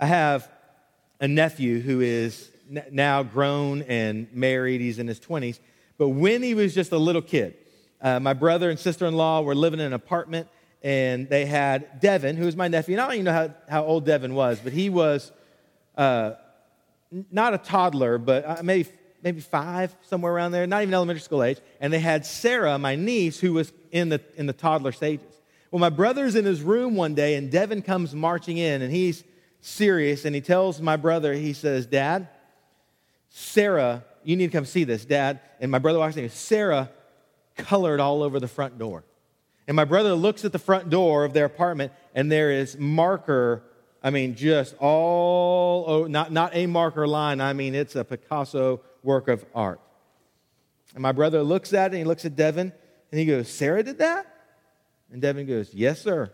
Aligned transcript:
I 0.00 0.06
have 0.06 0.50
a 1.20 1.28
nephew 1.28 1.80
who 1.80 2.00
is 2.00 2.50
now 2.90 3.22
grown 3.22 3.82
and 3.82 4.32
married. 4.32 4.80
He's 4.80 4.98
in 4.98 5.06
his 5.06 5.20
20s. 5.20 5.60
But 5.98 6.08
when 6.08 6.42
he 6.42 6.54
was 6.54 6.74
just 6.74 6.90
a 6.92 6.96
little 6.96 7.20
kid, 7.20 7.54
uh, 8.00 8.18
my 8.18 8.32
brother 8.32 8.70
and 8.70 8.78
sister 8.78 9.04
in 9.04 9.14
law 9.14 9.42
were 9.42 9.54
living 9.54 9.78
in 9.78 9.84
an 9.84 9.92
apartment, 9.92 10.48
and 10.82 11.28
they 11.28 11.44
had 11.44 12.00
Devin, 12.00 12.36
who 12.36 12.46
was 12.46 12.56
my 12.56 12.68
nephew. 12.68 12.94
And 12.94 13.02
I 13.02 13.04
don't 13.04 13.14
even 13.14 13.24
know 13.26 13.32
how, 13.32 13.54
how 13.68 13.84
old 13.84 14.06
Devin 14.06 14.34
was, 14.34 14.58
but 14.58 14.72
he 14.72 14.88
was 14.88 15.30
uh, 15.98 16.32
not 17.30 17.52
a 17.52 17.58
toddler, 17.58 18.16
but 18.16 18.46
uh, 18.46 18.62
maybe, 18.62 18.88
maybe 19.22 19.42
five, 19.42 19.94
somewhere 20.08 20.32
around 20.32 20.52
there, 20.52 20.66
not 20.66 20.80
even 20.80 20.94
elementary 20.94 21.20
school 21.20 21.42
age. 21.42 21.58
And 21.78 21.92
they 21.92 21.98
had 21.98 22.24
Sarah, 22.24 22.78
my 22.78 22.96
niece, 22.96 23.38
who 23.38 23.52
was 23.52 23.70
in 23.92 24.08
the, 24.08 24.22
in 24.36 24.46
the 24.46 24.54
toddler 24.54 24.92
stages. 24.92 25.26
Well, 25.70 25.80
my 25.80 25.90
brother's 25.90 26.36
in 26.36 26.46
his 26.46 26.62
room 26.62 26.96
one 26.96 27.14
day, 27.14 27.34
and 27.34 27.50
Devin 27.50 27.82
comes 27.82 28.14
marching 28.14 28.56
in, 28.56 28.80
and 28.80 28.90
he's 28.90 29.24
serious, 29.60 30.24
and 30.24 30.34
he 30.34 30.40
tells 30.40 30.80
my 30.80 30.96
brother, 30.96 31.32
he 31.32 31.52
says, 31.52 31.86
Dad, 31.86 32.28
Sarah, 33.28 34.04
you 34.24 34.36
need 34.36 34.46
to 34.48 34.52
come 34.52 34.64
see 34.64 34.84
this, 34.84 35.04
Dad. 35.04 35.40
And 35.60 35.70
my 35.70 35.78
brother 35.78 35.98
walks 35.98 36.16
in, 36.16 36.28
Sarah 36.30 36.90
colored 37.56 38.00
all 38.00 38.22
over 38.22 38.40
the 38.40 38.48
front 38.48 38.78
door. 38.78 39.04
And 39.68 39.76
my 39.76 39.84
brother 39.84 40.14
looks 40.14 40.44
at 40.44 40.52
the 40.52 40.58
front 40.58 40.90
door 40.90 41.24
of 41.24 41.32
their 41.32 41.44
apartment, 41.44 41.92
and 42.14 42.30
there 42.30 42.50
is 42.50 42.76
marker, 42.76 43.62
I 44.02 44.10
mean, 44.10 44.34
just 44.34 44.74
all, 44.78 45.84
oh, 45.86 46.06
not, 46.06 46.32
not 46.32 46.54
a 46.54 46.66
marker 46.66 47.06
line, 47.06 47.40
I 47.40 47.52
mean, 47.52 47.74
it's 47.74 47.94
a 47.94 48.04
Picasso 48.04 48.80
work 49.02 49.28
of 49.28 49.44
art. 49.54 49.80
And 50.94 51.02
my 51.02 51.12
brother 51.12 51.42
looks 51.42 51.72
at 51.72 51.92
it, 51.92 51.96
and 51.96 51.98
he 51.98 52.04
looks 52.04 52.24
at 52.24 52.34
Devin, 52.34 52.72
and 53.12 53.18
he 53.18 53.26
goes, 53.26 53.48
Sarah 53.48 53.82
did 53.82 53.98
that? 53.98 54.26
And 55.12 55.20
Devin 55.20 55.46
goes, 55.46 55.72
Yes, 55.74 56.00
sir. 56.00 56.32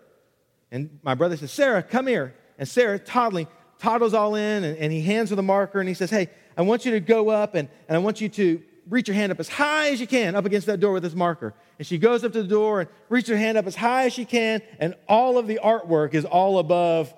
And 0.71 0.99
my 1.03 1.15
brother 1.15 1.37
says, 1.37 1.53
Sarah, 1.53 1.83
come 1.83 2.07
here. 2.07 2.35
And 2.59 2.69
Sarah, 2.69 2.99
toddling, 2.99 3.49
toddles 3.79 4.15
all 4.15 4.35
in, 4.35 4.65
and, 4.65 4.77
and 4.79 4.93
he 4.93 5.03
hands 5.03 5.31
her 5.31 5.37
the 5.37 5.43
marker, 5.43 5.81
and 5.81 5.89
he 5.89 5.95
says, 5.95 6.11
Hey, 6.11 6.31
I 6.57 6.63
want 6.63 6.85
you 6.85 6.93
to 6.93 7.01
go 7.01 7.29
up, 7.29 7.55
and, 7.55 7.69
and 7.89 7.97
I 7.97 7.99
want 7.99 8.21
you 8.21 8.29
to 8.31 8.63
reach 8.89 9.09
your 9.09 9.15
hand 9.15 9.33
up 9.33 9.41
as 9.41 9.49
high 9.49 9.91
as 9.91 10.01
you 10.01 10.07
can 10.07 10.35
up 10.35 10.45
against 10.45 10.67
that 10.69 10.81
door 10.81 10.93
with 10.93 11.03
this 11.03 11.15
marker. 11.15 11.55
And 11.79 11.87
she 11.87 11.99
goes 11.99 12.25
up 12.25 12.33
to 12.33 12.43
the 12.43 12.49
door 12.49 12.81
and 12.81 12.91
reaches 13.09 13.31
her 13.31 13.37
hand 13.37 13.59
up 13.59 13.67
as 13.67 13.75
high 13.75 14.07
as 14.07 14.13
she 14.13 14.25
can, 14.25 14.63
and 14.79 14.95
all 15.09 15.39
of 15.39 15.47
the 15.47 15.61
artwork 15.63 16.15
is 16.15 16.25
all 16.25 16.59
above 16.59 17.13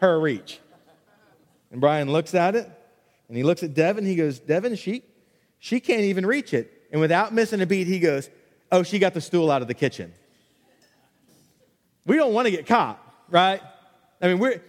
her 0.00 0.20
reach. 0.20 0.58
And 1.70 1.80
Brian 1.80 2.10
looks 2.10 2.34
at 2.34 2.54
it, 2.54 2.70
and 3.28 3.36
he 3.36 3.42
looks 3.42 3.62
at 3.62 3.72
Devin. 3.72 4.04
He 4.04 4.16
goes, 4.16 4.38
Devin, 4.38 4.74
she, 4.74 5.04
she 5.58 5.80
can't 5.80 6.02
even 6.02 6.26
reach 6.26 6.52
it. 6.52 6.70
And 6.90 7.00
without 7.00 7.32
missing 7.32 7.60
a 7.62 7.66
beat, 7.66 7.86
he 7.86 7.98
goes, 7.98 8.28
Oh, 8.70 8.82
she 8.82 8.98
got 8.98 9.14
the 9.14 9.20
stool 9.20 9.50
out 9.50 9.62
of 9.62 9.68
the 9.68 9.74
kitchen. 9.74 10.12
We 12.06 12.16
don't 12.16 12.32
want 12.32 12.46
to 12.46 12.50
get 12.50 12.66
caught, 12.66 12.98
right? 13.28 13.60
I 14.20 14.28
mean, 14.28 14.38
we're, 14.38 14.62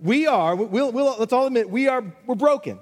we 0.00 0.26
are, 0.26 0.54
we'll, 0.54 0.92
we'll, 0.92 1.16
let's 1.18 1.32
all 1.32 1.46
admit, 1.46 1.70
we 1.70 1.88
are, 1.88 2.04
we're 2.26 2.34
broken. 2.34 2.78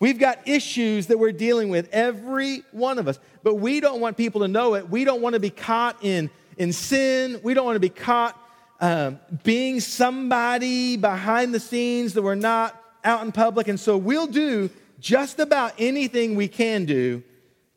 We've 0.00 0.18
got 0.18 0.46
issues 0.46 1.06
that 1.06 1.18
we're 1.18 1.32
dealing 1.32 1.68
with, 1.68 1.88
every 1.92 2.62
one 2.72 2.98
of 2.98 3.08
us. 3.08 3.18
But 3.42 3.54
we 3.54 3.80
don't 3.80 4.00
want 4.00 4.16
people 4.16 4.42
to 4.42 4.48
know 4.48 4.74
it. 4.74 4.88
We 4.88 5.04
don't 5.04 5.22
want 5.22 5.34
to 5.34 5.40
be 5.40 5.50
caught 5.50 6.04
in, 6.04 6.30
in 6.56 6.72
sin. 6.72 7.40
We 7.42 7.54
don't 7.54 7.64
want 7.64 7.76
to 7.76 7.80
be 7.80 7.88
caught 7.88 8.38
um, 8.80 9.20
being 9.44 9.80
somebody 9.80 10.96
behind 10.96 11.54
the 11.54 11.60
scenes 11.60 12.14
that 12.14 12.22
we're 12.22 12.34
not 12.34 12.78
out 13.04 13.24
in 13.24 13.32
public. 13.32 13.68
And 13.68 13.78
so 13.78 13.96
we'll 13.96 14.26
do 14.26 14.68
just 14.98 15.38
about 15.38 15.72
anything 15.78 16.34
we 16.34 16.48
can 16.48 16.84
do 16.84 17.22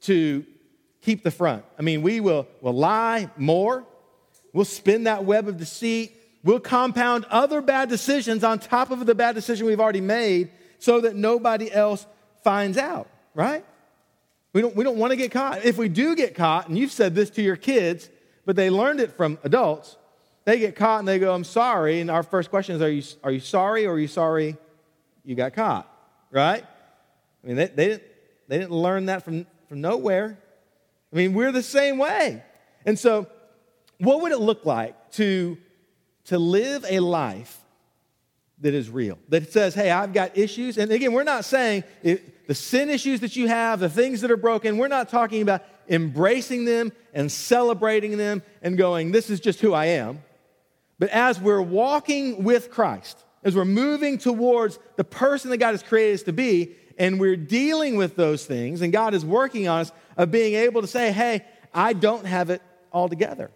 to 0.02 0.46
keep 1.02 1.24
the 1.24 1.32
front. 1.32 1.64
I 1.78 1.82
mean, 1.82 2.02
we 2.02 2.20
will 2.20 2.48
will 2.62 2.74
lie 2.74 3.30
more. 3.38 3.86
We'll 4.54 4.66
spin 4.66 5.04
that 5.04 5.24
web 5.24 5.48
of 5.48 5.58
deceit. 5.58 6.14
We'll 6.48 6.62
compound 6.62 7.26
other 7.30 7.60
bad 7.60 7.90
decisions 7.90 8.42
on 8.42 8.60
top 8.60 8.90
of 8.90 9.06
the 9.06 9.14
bad 9.14 9.36
decision 9.36 9.68
we've 9.68 9.82
already 9.82 10.00
made 10.00 10.50
so 10.80 11.02
that 11.02 11.14
nobody 11.14 11.70
else 11.70 12.08
finds 12.42 12.78
out, 12.78 13.10
right? 13.34 13.66
We 14.54 14.62
don't, 14.62 14.74
we 14.74 14.86
don't 14.86 14.96
want 14.96 15.12
to 15.12 15.18
get 15.18 15.30
caught. 15.30 15.66
If 15.66 15.78
we 15.78 15.90
do 15.90 16.16
get 16.16 16.36
caught, 16.36 16.70
and 16.70 16.78
you've 16.78 16.94
said 16.94 17.16
this 17.16 17.30
to 17.32 17.42
your 17.42 17.58
kids, 17.58 18.10
but 18.46 18.56
they 18.56 18.70
learned 18.70 19.02
it 19.02 19.18
from 19.18 19.38
adults, 19.44 19.98
they 20.46 20.58
get 20.58 20.78
caught 20.78 21.00
and 21.00 21.08
they 21.10 21.20
go, 21.20 21.36
I'm 21.36 21.44
sorry. 21.44 22.00
And 22.00 22.10
our 22.10 22.24
first 22.24 22.50
question 22.50 22.78
is, 22.78 22.82
Are 22.82 22.90
you, 22.90 23.04
are 23.26 23.32
you 23.32 23.42
sorry 23.42 23.86
or 23.86 23.96
are 23.96 24.00
you 24.00 24.08
sorry 24.08 24.56
you 25.26 25.36
got 25.36 25.54
caught? 25.54 25.86
Right? 26.32 26.64
I 27.44 27.48
mean, 27.48 27.58
they, 27.58 27.68
they, 27.68 27.88
didn't, 27.88 28.04
they 28.48 28.58
didn't 28.58 28.72
learn 28.72 29.08
that 29.08 29.26
from, 29.26 29.46
from 29.68 29.82
nowhere. 29.82 30.40
I 31.12 31.16
mean, 31.18 31.34
we're 31.34 31.52
the 31.52 31.62
same 31.62 31.98
way. 31.98 32.42
And 32.86 32.98
so, 32.98 33.28
what 33.98 34.22
would 34.22 34.32
it 34.32 34.40
look 34.40 34.66
like 34.66 35.12
to, 35.16 35.58
to 36.28 36.38
live 36.40 36.86
a 36.90 37.00
life 37.00 37.60
that 38.60 38.74
is 38.74 38.90
real. 38.90 39.20
That 39.30 39.52
says, 39.52 39.76
hey, 39.76 39.92
I've 39.92 40.14
got 40.14 40.38
issues. 40.38 40.78
And 40.78 40.92
again, 40.92 41.14
we're 41.14 41.24
not 41.24 41.46
saying 41.46 41.84
it, 42.02 42.48
the 42.48 42.56
sin 42.56 42.90
issues 42.90 43.20
that 43.20 43.36
you 43.36 43.48
have, 43.48 43.80
the 43.80 43.90
things 43.90 44.22
that 44.22 44.32
are 44.32 44.38
broken, 44.38 44.78
we're 44.78 44.88
not 44.88 45.10
talking 45.10 45.42
about 45.42 45.64
embracing 45.88 46.66
them 46.66 46.92
and 47.14 47.32
celebrating 47.32 48.18
them 48.18 48.42
and 48.62 48.78
going, 48.78 49.12
this 49.12 49.30
is 49.30 49.40
just 49.40 49.60
who 49.60 49.74
I 49.74 49.86
am. 49.86 50.24
But 51.00 51.10
as 51.10 51.40
we're 51.40 51.62
walking 51.62 52.44
with 52.44 52.72
Christ, 52.72 53.24
as 53.44 53.56
we're 53.56 53.66
moving 53.66 54.18
towards 54.18 54.80
the 54.96 55.04
person 55.04 55.52
that 55.52 55.58
God 55.58 55.72
has 55.72 55.84
created 55.84 56.16
us 56.16 56.24
to 56.24 56.34
be, 56.34 56.76
and 56.98 57.20
we're 57.20 57.38
dealing 57.38 57.96
with 57.96 58.16
those 58.16 58.44
things, 58.46 58.82
and 58.82 58.92
God 58.92 59.14
is 59.14 59.24
working 59.24 59.68
on 59.68 59.82
us 59.82 59.92
of 60.18 60.32
being 60.32 60.56
able 60.56 60.82
to 60.82 60.88
say, 60.88 61.12
hey, 61.12 61.46
I 61.74 61.94
don't 61.94 62.26
have 62.26 62.50
it 62.50 62.62
all 62.92 63.08
together. 63.08 63.52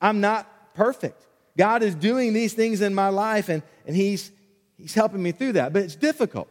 I'm 0.00 0.20
not 0.20 0.74
perfect. 0.74 1.24
God 1.56 1.82
is 1.82 1.94
doing 1.94 2.32
these 2.32 2.54
things 2.54 2.80
in 2.80 2.94
my 2.94 3.08
life, 3.08 3.48
and, 3.48 3.62
and 3.86 3.94
he's, 3.94 4.30
he's 4.78 4.94
helping 4.94 5.22
me 5.22 5.32
through 5.32 5.52
that. 5.52 5.72
But 5.72 5.82
it's 5.82 5.96
difficult 5.96 6.48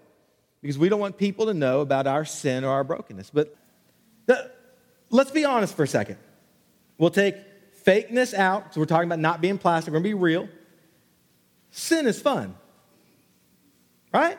because 0.61 0.77
we 0.77 0.89
don't 0.89 0.99
want 0.99 1.17
people 1.17 1.47
to 1.47 1.53
know 1.53 1.81
about 1.81 2.07
our 2.07 2.23
sin 2.25 2.63
or 2.63 2.69
our 2.69 2.83
brokenness. 2.83 3.31
But 3.31 3.55
the, 4.27 4.51
let's 5.09 5.31
be 5.31 5.45
honest 5.45 5.75
for 5.75 5.83
a 5.83 5.87
second. 5.87 6.17
We'll 6.97 7.09
take 7.09 7.35
fakeness 7.83 8.33
out. 8.33 8.73
So 8.73 8.79
we're 8.79 8.85
talking 8.85 9.07
about 9.07 9.19
not 9.19 9.41
being 9.41 9.57
plastic, 9.57 9.91
we're 9.91 10.01
going 10.01 10.11
to 10.11 10.17
be 10.17 10.21
real. 10.21 10.47
Sin 11.71 12.05
is 12.05 12.21
fun, 12.21 12.55
right? 14.13 14.37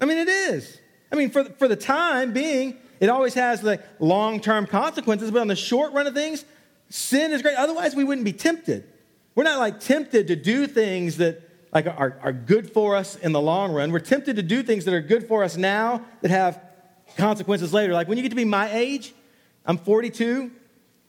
I 0.00 0.04
mean, 0.04 0.18
it 0.18 0.28
is. 0.28 0.78
I 1.10 1.16
mean, 1.16 1.30
for, 1.30 1.44
for 1.44 1.66
the 1.66 1.76
time 1.76 2.32
being, 2.32 2.76
it 3.00 3.08
always 3.08 3.34
has 3.34 3.62
like 3.62 3.82
long 3.98 4.40
term 4.40 4.66
consequences, 4.66 5.30
but 5.30 5.40
on 5.40 5.48
the 5.48 5.56
short 5.56 5.92
run 5.92 6.06
of 6.06 6.14
things, 6.14 6.44
sin 6.88 7.32
is 7.32 7.42
great. 7.42 7.56
Otherwise, 7.56 7.96
we 7.96 8.04
wouldn't 8.04 8.24
be 8.24 8.32
tempted. 8.32 8.84
We're 9.34 9.44
not 9.44 9.58
like 9.58 9.80
tempted 9.80 10.28
to 10.28 10.36
do 10.36 10.66
things 10.66 11.16
that 11.18 11.42
like 11.72 11.86
are, 11.86 12.18
are 12.22 12.32
good 12.32 12.70
for 12.70 12.96
us 12.96 13.16
in 13.16 13.32
the 13.32 13.40
long 13.40 13.72
run. 13.72 13.92
We're 13.92 14.00
tempted 14.00 14.36
to 14.36 14.42
do 14.42 14.62
things 14.62 14.84
that 14.84 14.94
are 14.94 15.00
good 15.00 15.26
for 15.26 15.42
us 15.42 15.56
now 15.56 16.04
that 16.20 16.30
have 16.30 16.60
consequences 17.16 17.72
later. 17.72 17.94
Like 17.94 18.08
when 18.08 18.18
you 18.18 18.22
get 18.22 18.30
to 18.30 18.36
be 18.36 18.44
my 18.44 18.70
age, 18.72 19.14
I'm 19.64 19.78
42, 19.78 20.50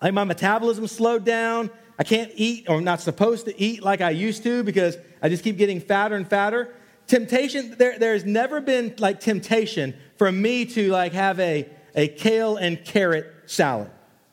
like 0.01 0.13
my 0.13 0.23
metabolism 0.23 0.87
slowed 0.87 1.25
down. 1.25 1.69
I 1.99 2.03
can't 2.03 2.31
eat 2.35 2.69
or 2.69 2.77
I'm 2.77 2.83
not 2.83 3.01
supposed 3.01 3.45
to 3.45 3.61
eat 3.61 3.83
like 3.83 4.01
I 4.01 4.11
used 4.11 4.43
to 4.43 4.63
because 4.63 4.97
I 5.21 5.29
just 5.29 5.43
keep 5.43 5.57
getting 5.57 5.79
fatter 5.79 6.15
and 6.15 6.27
fatter. 6.27 6.73
Temptation, 7.07 7.75
there, 7.77 7.99
there's 7.99 8.23
never 8.23 8.61
been 8.61 8.95
like 8.99 9.19
temptation 9.19 9.93
for 10.17 10.31
me 10.31 10.65
to 10.65 10.89
like 10.91 11.11
have 11.11 11.39
a, 11.39 11.69
a 11.93 12.07
kale 12.07 12.55
and 12.55 12.83
carrot 12.83 13.31
salad, 13.45 13.91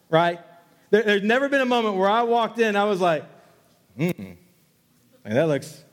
right? 0.08 0.38
There, 0.90 1.02
there's 1.02 1.22
never 1.22 1.48
been 1.48 1.60
a 1.60 1.66
moment 1.66 1.96
where 1.96 2.08
I 2.08 2.22
walked 2.22 2.60
in, 2.60 2.76
I 2.76 2.84
was 2.84 3.00
like, 3.00 3.24
Mm-mm. 3.98 4.36
that 5.24 5.48
looks, 5.48 5.84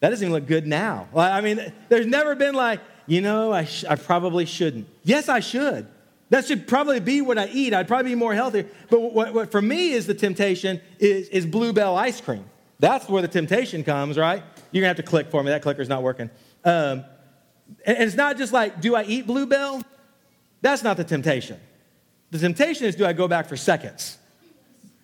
that 0.00 0.10
doesn't 0.10 0.24
even 0.24 0.32
look 0.32 0.46
good 0.46 0.66
now. 0.66 1.08
I 1.14 1.40
mean, 1.40 1.72
there's 1.88 2.06
never 2.06 2.34
been 2.34 2.54
like, 2.54 2.80
you 3.06 3.20
know, 3.20 3.52
I, 3.52 3.64
sh- 3.64 3.84
I 3.88 3.96
probably 3.96 4.44
shouldn't. 4.44 4.86
Yes, 5.02 5.28
I 5.28 5.40
should. 5.40 5.86
That 6.30 6.44
should 6.44 6.68
probably 6.68 7.00
be 7.00 7.22
what 7.22 7.38
I 7.38 7.46
eat. 7.48 7.72
I'd 7.72 7.88
probably 7.88 8.10
be 8.10 8.14
more 8.14 8.34
healthy. 8.34 8.66
But 8.90 9.00
what, 9.00 9.32
what 9.32 9.50
for 9.50 9.62
me 9.62 9.92
is 9.92 10.06
the 10.06 10.14
temptation 10.14 10.80
is, 10.98 11.28
is 11.28 11.46
Bluebell 11.46 11.96
ice 11.96 12.20
cream. 12.20 12.44
That's 12.78 13.08
where 13.08 13.22
the 13.22 13.28
temptation 13.28 13.82
comes, 13.82 14.18
right? 14.18 14.42
You're 14.70 14.82
going 14.82 14.94
to 14.94 14.96
have 15.00 15.04
to 15.04 15.10
click 15.10 15.30
for 15.30 15.42
me. 15.42 15.50
That 15.50 15.62
clicker's 15.62 15.88
not 15.88 16.02
working. 16.02 16.30
Um, 16.64 17.04
and, 17.84 17.98
it's 17.98 18.14
not 18.14 18.36
just 18.36 18.52
like, 18.52 18.80
do 18.80 18.94
I 18.94 19.04
eat 19.04 19.26
Bluebell? 19.26 19.82
That's 20.60 20.82
not 20.82 20.96
the 20.96 21.04
temptation. 21.04 21.58
The 22.30 22.38
temptation 22.38 22.86
is, 22.86 22.94
do 22.94 23.06
I 23.06 23.14
go 23.14 23.26
back 23.26 23.46
for 23.46 23.56
seconds? 23.56 24.18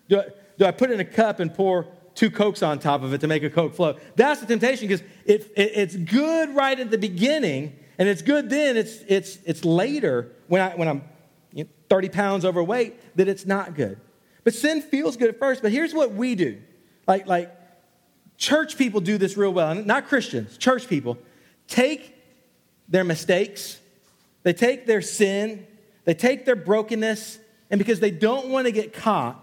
Do 0.09 0.21
I, 0.21 0.25
do 0.59 0.67
I 0.67 0.71
put 0.73 0.91
in 0.91 1.01
a 1.01 1.05
cup 1.05 1.41
and 1.41 1.53
pour 1.53 1.87
two 2.15 2.31
Cokes 2.31 2.63
on 2.63 2.79
top 2.79 3.03
of 3.03 3.13
it 3.13 3.21
to 3.21 3.27
make 3.27 3.43
a 3.43 3.51
Coke 3.51 3.75
float. 3.75 4.01
That's 4.17 4.41
the 4.41 4.47
temptation 4.47 4.89
because 4.89 5.03
it, 5.25 5.53
it, 5.57 5.73
it's 5.75 5.97
good 5.97 6.55
right 6.55 6.79
at 6.79 6.91
the 6.91 6.99
beginning, 6.99 7.77
and 7.99 8.09
it's 8.09 8.23
good 8.23 8.51
then. 8.51 8.77
It's, 8.77 8.99
it's, 9.09 9.39
it's 9.45 9.65
later 9.65 10.33
when, 10.49 10.61
I, 10.61 10.75
when 10.75 10.89
I'm 10.89 11.03
you 11.53 11.65
know, 11.65 11.71
30 11.89 12.09
pounds 12.11 12.45
overweight 12.45 13.17
that 13.17 13.29
it's 13.29 13.47
not 13.47 13.75
good. 13.75 14.01
But 14.45 14.55
sin 14.55 14.83
feels 14.83 15.17
good 15.17 15.31
at 15.31 15.39
first, 15.39 15.63
but 15.63 15.73
here's 15.73 15.95
what 15.95 16.13
we 16.13 16.35
do. 16.35 16.61
Like, 17.07 17.27
like 17.27 17.55
church 18.37 18.77
people 18.77 19.01
do 19.01 19.19
this 19.19 19.37
real 19.37 19.53
well, 19.53 19.75
not 19.75 20.07
Christians, 20.09 20.57
church 20.59 20.89
people 20.89 21.19
take 21.67 22.15
their 22.89 23.05
mistakes, 23.05 23.81
they 24.43 24.53
take 24.53 24.87
their 24.87 25.01
sin, 25.01 25.67
they 26.05 26.15
take 26.15 26.45
their 26.45 26.57
brokenness, 26.57 27.39
and 27.71 27.79
because 27.79 28.01
they 28.01 28.11
don't 28.11 28.49
want 28.49 28.67
to 28.67 28.73
get 28.73 28.93
caught, 28.93 29.41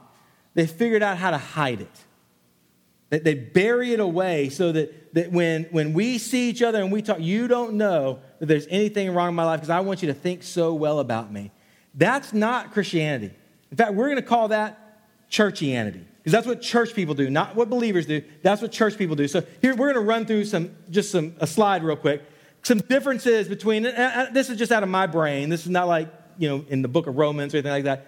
they 0.53 0.67
figured 0.67 1.01
out 1.01 1.17
how 1.17 1.31
to 1.31 1.37
hide 1.37 1.81
it. 1.81 2.05
That 3.11 3.23
they 3.23 3.35
bury 3.35 3.93
it 3.93 3.99
away 3.99 4.49
so 4.49 4.71
that, 4.71 5.13
that 5.13 5.31
when, 5.31 5.65
when 5.65 5.93
we 5.93 6.17
see 6.17 6.49
each 6.49 6.63
other 6.63 6.81
and 6.81 6.91
we 6.91 7.01
talk, 7.03 7.19
you 7.19 7.47
don't 7.47 7.73
know 7.73 8.19
that 8.39 8.47
there's 8.47 8.67
anything 8.69 9.13
wrong 9.13 9.29
in 9.29 9.35
my 9.35 9.43
life 9.43 9.59
because 9.59 9.69
I 9.69 9.81
want 9.81 10.01
you 10.01 10.07
to 10.07 10.13
think 10.13 10.43
so 10.43 10.73
well 10.73 10.99
about 10.99 11.31
me. 11.31 11.51
That's 11.93 12.33
not 12.33 12.71
Christianity. 12.71 13.31
In 13.69 13.77
fact, 13.77 13.93
we're 13.93 14.07
going 14.07 14.15
to 14.15 14.21
call 14.21 14.47
that 14.47 14.81
churchianity 15.29 16.03
because 16.17 16.33
that's 16.33 16.45
what 16.45 16.61
church 16.61 16.93
people 16.93 17.15
do, 17.15 17.29
not 17.29 17.55
what 17.55 17.69
believers 17.69 18.05
do. 18.05 18.23
That's 18.43 18.61
what 18.61 18.71
church 18.71 18.97
people 18.97 19.15
do. 19.15 19.27
So 19.27 19.43
here 19.61 19.75
we're 19.75 19.93
going 19.93 20.03
to 20.03 20.07
run 20.07 20.25
through 20.25 20.45
some 20.45 20.75
just 20.89 21.11
some 21.11 21.35
a 21.39 21.47
slide 21.47 21.83
real 21.83 21.95
quick. 21.95 22.21
Some 22.63 22.77
differences 22.79 23.47
between 23.47 23.83
this 23.83 24.49
is 24.49 24.57
just 24.57 24.71
out 24.71 24.83
of 24.83 24.89
my 24.89 25.07
brain. 25.07 25.49
This 25.49 25.61
is 25.61 25.69
not 25.69 25.87
like 25.87 26.09
you 26.37 26.47
know 26.47 26.65
in 26.69 26.81
the 26.81 26.87
book 26.87 27.07
of 27.07 27.17
Romans 27.17 27.53
or 27.53 27.57
anything 27.57 27.71
like 27.71 27.85
that. 27.85 28.07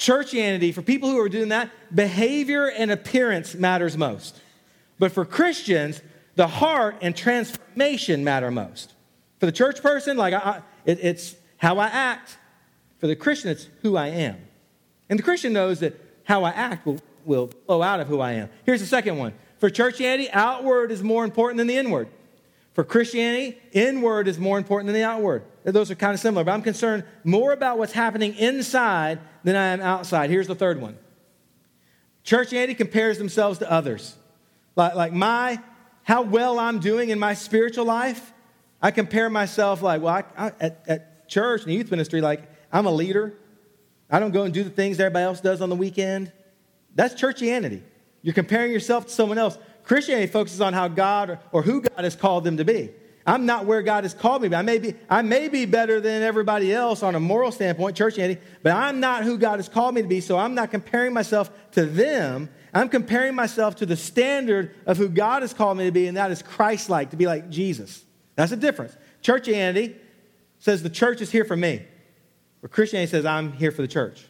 Churchianity 0.00 0.72
for 0.72 0.80
people 0.80 1.10
who 1.10 1.20
are 1.20 1.28
doing 1.28 1.50
that, 1.50 1.70
behavior 1.94 2.70
and 2.70 2.90
appearance 2.90 3.54
matters 3.54 3.98
most. 3.98 4.40
But 4.98 5.12
for 5.12 5.26
Christians, 5.26 6.00
the 6.36 6.46
heart 6.46 6.96
and 7.02 7.14
transformation 7.14 8.24
matter 8.24 8.50
most. 8.50 8.94
For 9.40 9.46
the 9.46 9.52
church 9.52 9.82
person, 9.82 10.16
like 10.16 10.32
I, 10.32 10.62
it, 10.86 11.00
it's 11.02 11.36
how 11.58 11.78
I 11.78 11.88
act. 11.88 12.38
For 12.98 13.08
the 13.08 13.16
Christian, 13.16 13.50
it's 13.50 13.68
who 13.82 13.98
I 13.98 14.08
am. 14.08 14.38
And 15.10 15.18
the 15.18 15.22
Christian 15.22 15.52
knows 15.52 15.80
that 15.80 16.00
how 16.24 16.44
I 16.44 16.50
act 16.50 16.86
will, 16.86 16.98
will 17.26 17.48
flow 17.66 17.82
out 17.82 18.00
of 18.00 18.08
who 18.08 18.20
I 18.20 18.32
am. 18.32 18.48
Here's 18.64 18.80
the 18.80 18.86
second 18.86 19.18
one. 19.18 19.34
For 19.58 19.68
churchianity, 19.68 20.30
outward 20.32 20.92
is 20.92 21.02
more 21.02 21.24
important 21.24 21.58
than 21.58 21.66
the 21.66 21.76
inward. 21.76 22.08
For 22.72 22.84
Christianity, 22.84 23.58
inward 23.72 24.28
is 24.28 24.38
more 24.38 24.56
important 24.56 24.86
than 24.86 24.94
the 24.94 25.04
outward. 25.04 25.44
Those 25.64 25.90
are 25.90 25.94
kind 25.96 26.14
of 26.14 26.20
similar, 26.20 26.44
but 26.44 26.52
I'm 26.52 26.62
concerned 26.62 27.04
more 27.24 27.52
about 27.52 27.78
what's 27.78 27.92
happening 27.92 28.34
inside 28.36 29.18
than 29.42 29.56
I 29.56 29.66
am 29.66 29.80
outside. 29.80 30.30
Here's 30.30 30.46
the 30.46 30.54
third 30.54 30.80
one. 30.80 30.96
Churchianity 32.24 32.76
compares 32.76 33.18
themselves 33.18 33.58
to 33.58 33.70
others. 33.70 34.16
Like, 34.76 34.94
like 34.94 35.12
my, 35.12 35.58
how 36.04 36.22
well 36.22 36.58
I'm 36.58 36.78
doing 36.78 37.10
in 37.10 37.18
my 37.18 37.34
spiritual 37.34 37.84
life, 37.84 38.32
I 38.80 38.90
compare 38.90 39.28
myself 39.28 39.82
like, 39.82 40.00
well, 40.00 40.14
I, 40.14 40.24
I, 40.36 40.52
at, 40.60 40.84
at 40.86 41.28
church 41.28 41.64
and 41.64 41.72
youth 41.72 41.90
ministry, 41.90 42.20
like 42.20 42.42
I'm 42.72 42.86
a 42.86 42.92
leader. 42.92 43.34
I 44.08 44.18
don't 44.18 44.32
go 44.32 44.42
and 44.42 44.54
do 44.54 44.62
the 44.64 44.70
things 44.70 44.98
everybody 45.00 45.24
else 45.24 45.40
does 45.40 45.60
on 45.60 45.68
the 45.68 45.76
weekend. 45.76 46.32
That's 46.94 47.14
churchianity. 47.14 47.82
You're 48.22 48.34
comparing 48.34 48.72
yourself 48.72 49.06
to 49.06 49.12
someone 49.12 49.38
else. 49.38 49.58
Christianity 49.84 50.26
focuses 50.26 50.60
on 50.60 50.72
how 50.72 50.88
God 50.88 51.38
or, 51.52 51.62
who 51.62 51.80
God 51.80 52.04
has 52.04 52.16
called 52.16 52.44
them 52.44 52.56
to 52.56 52.64
be. 52.64 52.90
I'm 53.26 53.46
not 53.46 53.66
where 53.66 53.82
God 53.82 54.04
has 54.04 54.14
called 54.14 54.42
me, 54.42 54.48
but 54.48 54.56
I 54.56 54.62
may 54.62 54.78
be, 54.78 54.94
I 55.08 55.22
may 55.22 55.48
be 55.48 55.66
better 55.66 56.00
than 56.00 56.22
everybody 56.22 56.72
else 56.72 57.02
on 57.02 57.14
a 57.14 57.20
moral 57.20 57.52
standpoint, 57.52 57.96
churchianity, 57.96 58.38
but 58.62 58.72
I'm 58.72 58.98
not 58.98 59.24
who 59.24 59.36
God 59.36 59.58
has 59.58 59.68
called 59.68 59.94
me 59.94 60.02
to 60.02 60.08
be, 60.08 60.20
so 60.20 60.38
I'm 60.38 60.54
not 60.54 60.70
comparing 60.70 61.12
myself 61.12 61.50
to 61.72 61.84
them. 61.84 62.48
I'm 62.72 62.88
comparing 62.88 63.34
myself 63.34 63.76
to 63.76 63.86
the 63.86 63.96
standard 63.96 64.74
of 64.86 64.96
who 64.96 65.08
God 65.08 65.42
has 65.42 65.52
called 65.52 65.76
me 65.76 65.84
to 65.84 65.92
be, 65.92 66.06
and 66.06 66.16
that 66.16 66.30
is 66.30 66.42
Christ 66.42 66.88
like, 66.88 67.10
to 67.10 67.16
be 67.16 67.26
like 67.26 67.50
Jesus. 67.50 68.04
That's 68.36 68.50
the 68.50 68.56
difference. 68.56 68.96
Churchianity 69.22 69.96
says 70.58 70.82
the 70.82 70.90
church 70.90 71.20
is 71.20 71.30
here 71.30 71.44
for 71.44 71.56
me. 71.56 71.82
Where 72.60 72.68
Christianity 72.68 73.10
says, 73.10 73.26
I'm 73.26 73.52
here 73.52 73.70
for 73.70 73.82
the 73.82 73.88
church. 73.88 74.24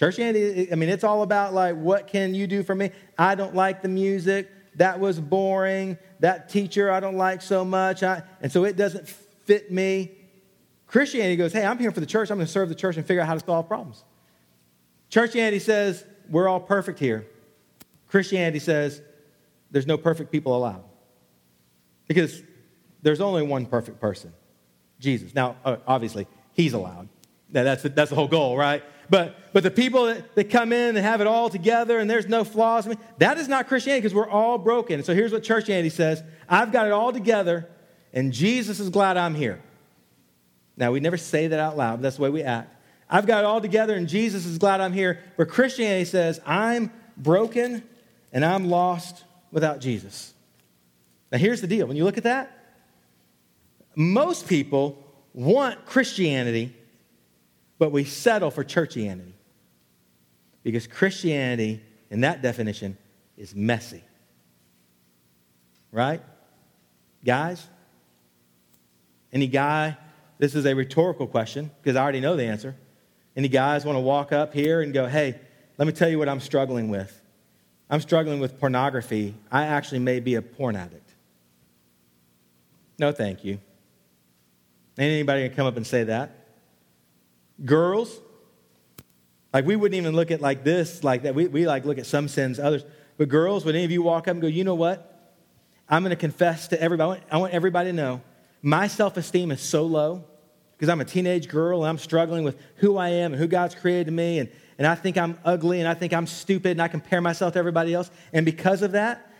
Churchianity, 0.00 0.72
I 0.72 0.76
mean, 0.76 0.88
it's 0.88 1.04
all 1.04 1.22
about 1.22 1.54
like, 1.54 1.76
what 1.76 2.06
can 2.06 2.34
you 2.34 2.46
do 2.46 2.62
for 2.62 2.74
me? 2.74 2.90
I 3.18 3.34
don't 3.34 3.54
like 3.54 3.82
the 3.82 3.88
music. 3.88 4.50
That 4.76 5.00
was 5.00 5.20
boring. 5.20 5.98
That 6.20 6.48
teacher 6.48 6.90
I 6.90 7.00
don't 7.00 7.16
like 7.16 7.42
so 7.42 7.64
much. 7.64 8.02
I, 8.02 8.22
and 8.40 8.50
so 8.50 8.64
it 8.64 8.76
doesn't 8.76 9.08
fit 9.08 9.70
me. 9.70 10.12
Christianity 10.86 11.36
goes, 11.36 11.52
hey, 11.52 11.64
I'm 11.64 11.78
here 11.78 11.90
for 11.90 12.00
the 12.00 12.06
church. 12.06 12.30
I'm 12.30 12.38
going 12.38 12.46
to 12.46 12.52
serve 12.52 12.68
the 12.68 12.74
church 12.74 12.96
and 12.96 13.06
figure 13.06 13.22
out 13.22 13.26
how 13.26 13.34
to 13.34 13.44
solve 13.44 13.68
problems. 13.68 14.04
Churchianity 15.10 15.60
says, 15.60 16.04
we're 16.28 16.48
all 16.48 16.60
perfect 16.60 16.98
here. 16.98 17.26
Christianity 18.08 18.58
says, 18.58 19.02
there's 19.70 19.86
no 19.86 19.96
perfect 19.96 20.30
people 20.30 20.56
allowed. 20.56 20.84
Because 22.06 22.42
there's 23.02 23.20
only 23.20 23.42
one 23.42 23.66
perfect 23.66 24.00
person 24.00 24.32
Jesus. 25.00 25.34
Now, 25.34 25.56
obviously, 25.86 26.26
he's 26.52 26.72
allowed. 26.72 27.08
Now, 27.50 27.64
that's 27.64 27.82
the, 27.82 27.88
that's 27.90 28.10
the 28.10 28.16
whole 28.16 28.28
goal, 28.28 28.56
right? 28.56 28.82
But, 29.10 29.52
but 29.52 29.62
the 29.62 29.70
people 29.70 30.06
that, 30.06 30.34
that 30.34 30.50
come 30.50 30.72
in 30.72 30.96
and 30.96 31.04
have 31.04 31.20
it 31.20 31.26
all 31.26 31.50
together 31.50 31.98
and 31.98 32.08
there's 32.08 32.26
no 32.26 32.44
flaws, 32.44 32.86
I 32.86 32.90
mean, 32.90 32.98
that 33.18 33.38
is 33.38 33.48
not 33.48 33.68
Christianity 33.68 34.00
because 34.00 34.14
we're 34.14 34.28
all 34.28 34.58
broken. 34.58 35.02
So 35.02 35.14
here's 35.14 35.32
what 35.32 35.46
Christianity 35.46 35.90
says 35.90 36.22
I've 36.48 36.72
got 36.72 36.86
it 36.86 36.92
all 36.92 37.12
together 37.12 37.68
and 38.12 38.32
Jesus 38.32 38.80
is 38.80 38.88
glad 38.90 39.16
I'm 39.16 39.34
here. 39.34 39.62
Now, 40.76 40.92
we 40.92 41.00
never 41.00 41.16
say 41.16 41.48
that 41.48 41.60
out 41.60 41.76
loud, 41.76 42.02
that's 42.02 42.16
the 42.16 42.22
way 42.22 42.30
we 42.30 42.42
act. 42.42 42.74
I've 43.08 43.26
got 43.26 43.40
it 43.40 43.44
all 43.44 43.60
together 43.60 43.94
and 43.94 44.08
Jesus 44.08 44.46
is 44.46 44.58
glad 44.58 44.80
I'm 44.80 44.92
here. 44.92 45.22
But 45.36 45.48
Christianity 45.48 46.04
says, 46.04 46.40
I'm 46.46 46.90
broken 47.16 47.82
and 48.32 48.44
I'm 48.44 48.68
lost 48.68 49.24
without 49.52 49.80
Jesus. 49.80 50.34
Now, 51.30 51.38
here's 51.38 51.60
the 51.60 51.66
deal 51.66 51.86
when 51.86 51.96
you 51.96 52.04
look 52.04 52.18
at 52.18 52.24
that, 52.24 52.50
most 53.94 54.48
people 54.48 54.98
want 55.32 55.84
Christianity 55.84 56.74
but 57.78 57.92
we 57.92 58.04
settle 58.04 58.50
for 58.50 58.64
churchianity. 58.64 59.32
Because 60.62 60.86
Christianity, 60.86 61.82
in 62.10 62.20
that 62.22 62.42
definition, 62.42 62.96
is 63.36 63.54
messy. 63.54 64.02
Right? 65.92 66.22
Guys? 67.24 67.66
Any 69.32 69.46
guy, 69.46 69.96
this 70.38 70.54
is 70.54 70.64
a 70.64 70.74
rhetorical 70.74 71.26
question 71.26 71.70
because 71.82 71.96
I 71.96 72.02
already 72.02 72.20
know 72.20 72.36
the 72.36 72.44
answer. 72.44 72.76
Any 73.36 73.48
guys 73.48 73.84
want 73.84 73.96
to 73.96 74.00
walk 74.00 74.32
up 74.32 74.54
here 74.54 74.80
and 74.80 74.92
go, 74.92 75.06
hey, 75.06 75.38
let 75.76 75.86
me 75.86 75.92
tell 75.92 76.08
you 76.08 76.18
what 76.18 76.28
I'm 76.28 76.40
struggling 76.40 76.88
with? 76.88 77.20
I'm 77.90 78.00
struggling 78.00 78.40
with 78.40 78.58
pornography. 78.58 79.34
I 79.50 79.66
actually 79.66 79.98
may 79.98 80.20
be 80.20 80.36
a 80.36 80.42
porn 80.42 80.76
addict. 80.76 81.10
No, 82.98 83.12
thank 83.12 83.44
you. 83.44 83.54
Ain't 84.96 85.12
anybody 85.12 85.42
gonna 85.42 85.54
come 85.54 85.66
up 85.66 85.76
and 85.76 85.86
say 85.86 86.04
that? 86.04 86.43
Girls, 87.62 88.20
like 89.52 89.66
we 89.66 89.76
wouldn't 89.76 89.96
even 89.96 90.14
look 90.14 90.30
at 90.30 90.40
like 90.40 90.64
this, 90.64 91.04
like 91.04 91.22
that. 91.22 91.34
We, 91.34 91.46
we 91.46 91.66
like 91.66 91.84
look 91.84 91.98
at 91.98 92.06
some 92.06 92.28
sins, 92.28 92.58
others. 92.58 92.84
But 93.16 93.28
girls, 93.28 93.64
would 93.64 93.74
any 93.74 93.84
of 93.84 93.90
you 93.90 94.02
walk 94.02 94.26
up 94.26 94.32
and 94.32 94.40
go, 94.40 94.48
you 94.48 94.64
know 94.64 94.74
what? 94.74 95.10
I'm 95.88 96.02
going 96.02 96.10
to 96.10 96.16
confess 96.16 96.68
to 96.68 96.80
everybody. 96.80 97.04
I 97.04 97.06
want, 97.06 97.22
I 97.32 97.36
want 97.36 97.52
everybody 97.52 97.90
to 97.90 97.96
know 97.96 98.22
my 98.62 98.86
self 98.86 99.16
esteem 99.16 99.52
is 99.52 99.60
so 99.60 99.84
low 99.84 100.24
because 100.72 100.88
I'm 100.88 101.00
a 101.00 101.04
teenage 101.04 101.48
girl 101.48 101.82
and 101.82 101.88
I'm 101.88 101.98
struggling 101.98 102.44
with 102.44 102.58
who 102.76 102.96
I 102.96 103.10
am 103.10 103.32
and 103.32 103.40
who 103.40 103.46
God's 103.46 103.74
created 103.74 104.10
me. 104.10 104.38
And, 104.38 104.50
and 104.78 104.86
I 104.86 104.94
think 104.94 105.18
I'm 105.18 105.38
ugly 105.44 105.80
and 105.80 105.88
I 105.88 105.94
think 105.94 106.12
I'm 106.12 106.26
stupid 106.26 106.72
and 106.72 106.82
I 106.82 106.88
compare 106.88 107.20
myself 107.20 107.52
to 107.52 107.58
everybody 107.58 107.94
else. 107.94 108.10
And 108.32 108.44
because 108.44 108.82
of 108.82 108.92
that, 108.92 109.30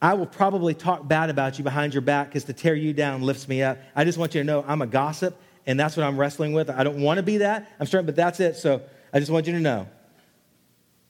I 0.00 0.12
will 0.12 0.26
probably 0.26 0.74
talk 0.74 1.08
bad 1.08 1.30
about 1.30 1.58
you 1.58 1.64
behind 1.64 1.94
your 1.94 2.02
back 2.02 2.28
because 2.28 2.44
to 2.44 2.52
tear 2.52 2.74
you 2.74 2.92
down 2.92 3.22
lifts 3.22 3.48
me 3.48 3.62
up. 3.62 3.78
I 3.96 4.04
just 4.04 4.18
want 4.18 4.34
you 4.34 4.42
to 4.42 4.44
know 4.44 4.62
I'm 4.68 4.82
a 4.82 4.86
gossip 4.86 5.40
and 5.66 5.78
that's 5.78 5.96
what 5.96 6.06
I'm 6.06 6.18
wrestling 6.18 6.52
with. 6.52 6.70
I 6.70 6.84
don't 6.84 7.00
want 7.00 7.18
to 7.18 7.22
be 7.22 7.38
that. 7.38 7.70
I'm 7.80 7.86
starting, 7.86 8.06
but 8.06 8.16
that's 8.16 8.40
it. 8.40 8.56
So 8.56 8.82
I 9.12 9.18
just 9.18 9.30
want 9.30 9.46
you 9.46 9.52
to 9.54 9.60
know. 9.60 9.88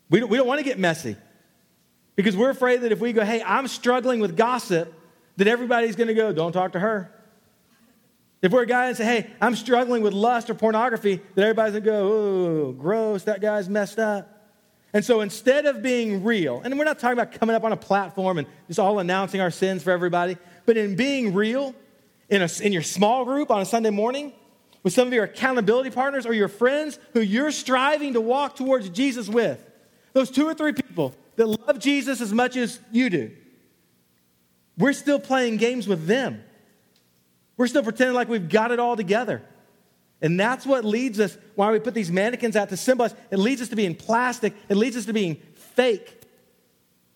We 0.08 0.20
don't, 0.20 0.30
we 0.30 0.36
don't 0.36 0.46
want 0.46 0.58
to 0.58 0.64
get 0.64 0.78
messy 0.78 1.16
because 2.14 2.36
we're 2.36 2.50
afraid 2.50 2.82
that 2.82 2.92
if 2.92 3.00
we 3.00 3.12
go, 3.12 3.24
hey, 3.24 3.42
I'm 3.42 3.68
struggling 3.68 4.20
with 4.20 4.36
gossip, 4.36 4.92
that 5.36 5.46
everybody's 5.46 5.96
going 5.96 6.08
to 6.08 6.14
go, 6.14 6.32
don't 6.32 6.52
talk 6.52 6.72
to 6.72 6.80
her. 6.80 7.12
If 8.40 8.52
we're 8.52 8.62
a 8.62 8.66
guy 8.66 8.88
and 8.88 8.96
say, 8.96 9.04
hey, 9.04 9.30
I'm 9.40 9.56
struggling 9.56 10.02
with 10.02 10.12
lust 10.12 10.48
or 10.48 10.54
pornography, 10.54 11.20
that 11.34 11.42
everybody's 11.42 11.72
going 11.72 11.84
to 11.84 11.90
go, 11.90 12.12
oh, 12.12 12.72
gross, 12.72 13.24
that 13.24 13.40
guy's 13.40 13.68
messed 13.68 13.98
up. 13.98 14.32
And 14.92 15.04
so 15.04 15.20
instead 15.20 15.66
of 15.66 15.82
being 15.82 16.24
real, 16.24 16.60
and 16.64 16.78
we're 16.78 16.84
not 16.84 16.98
talking 16.98 17.18
about 17.18 17.32
coming 17.32 17.56
up 17.56 17.64
on 17.64 17.72
a 17.72 17.76
platform 17.76 18.38
and 18.38 18.46
just 18.66 18.78
all 18.78 18.98
announcing 18.98 19.40
our 19.40 19.50
sins 19.50 19.82
for 19.82 19.90
everybody, 19.90 20.38
but 20.64 20.76
in 20.76 20.96
being 20.96 21.34
real 21.34 21.74
in, 22.28 22.42
a, 22.42 22.48
in 22.62 22.72
your 22.72 22.82
small 22.82 23.24
group 23.24 23.50
on 23.50 23.60
a 23.60 23.64
Sunday 23.64 23.90
morning, 23.90 24.32
with 24.86 24.92
some 24.92 25.08
of 25.08 25.12
your 25.12 25.24
accountability 25.24 25.90
partners 25.90 26.26
or 26.26 26.32
your 26.32 26.46
friends 26.46 27.00
who 27.12 27.18
you're 27.20 27.50
striving 27.50 28.12
to 28.12 28.20
walk 28.20 28.54
towards 28.54 28.88
Jesus 28.88 29.28
with. 29.28 29.60
Those 30.12 30.30
two 30.30 30.46
or 30.46 30.54
three 30.54 30.74
people 30.74 31.12
that 31.34 31.48
love 31.48 31.80
Jesus 31.80 32.20
as 32.20 32.32
much 32.32 32.56
as 32.56 32.78
you 32.92 33.10
do. 33.10 33.32
We're 34.78 34.92
still 34.92 35.18
playing 35.18 35.56
games 35.56 35.88
with 35.88 36.06
them. 36.06 36.40
We're 37.56 37.66
still 37.66 37.82
pretending 37.82 38.14
like 38.14 38.28
we've 38.28 38.48
got 38.48 38.70
it 38.70 38.78
all 38.78 38.94
together. 38.94 39.42
And 40.22 40.38
that's 40.38 40.64
what 40.64 40.84
leads 40.84 41.18
us, 41.18 41.36
why 41.56 41.72
we 41.72 41.80
put 41.80 41.94
these 41.94 42.12
mannequins 42.12 42.54
out 42.54 42.68
to 42.68 42.76
symbolize. 42.76 43.12
It 43.32 43.40
leads 43.40 43.60
us 43.62 43.70
to 43.70 43.76
being 43.76 43.96
plastic, 43.96 44.54
it 44.68 44.76
leads 44.76 44.96
us 44.96 45.06
to 45.06 45.12
being 45.12 45.34
fake 45.74 46.22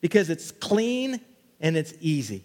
because 0.01 0.29
it's 0.29 0.51
clean 0.51 1.21
and 1.61 1.77
it's 1.77 1.95
easy. 2.01 2.43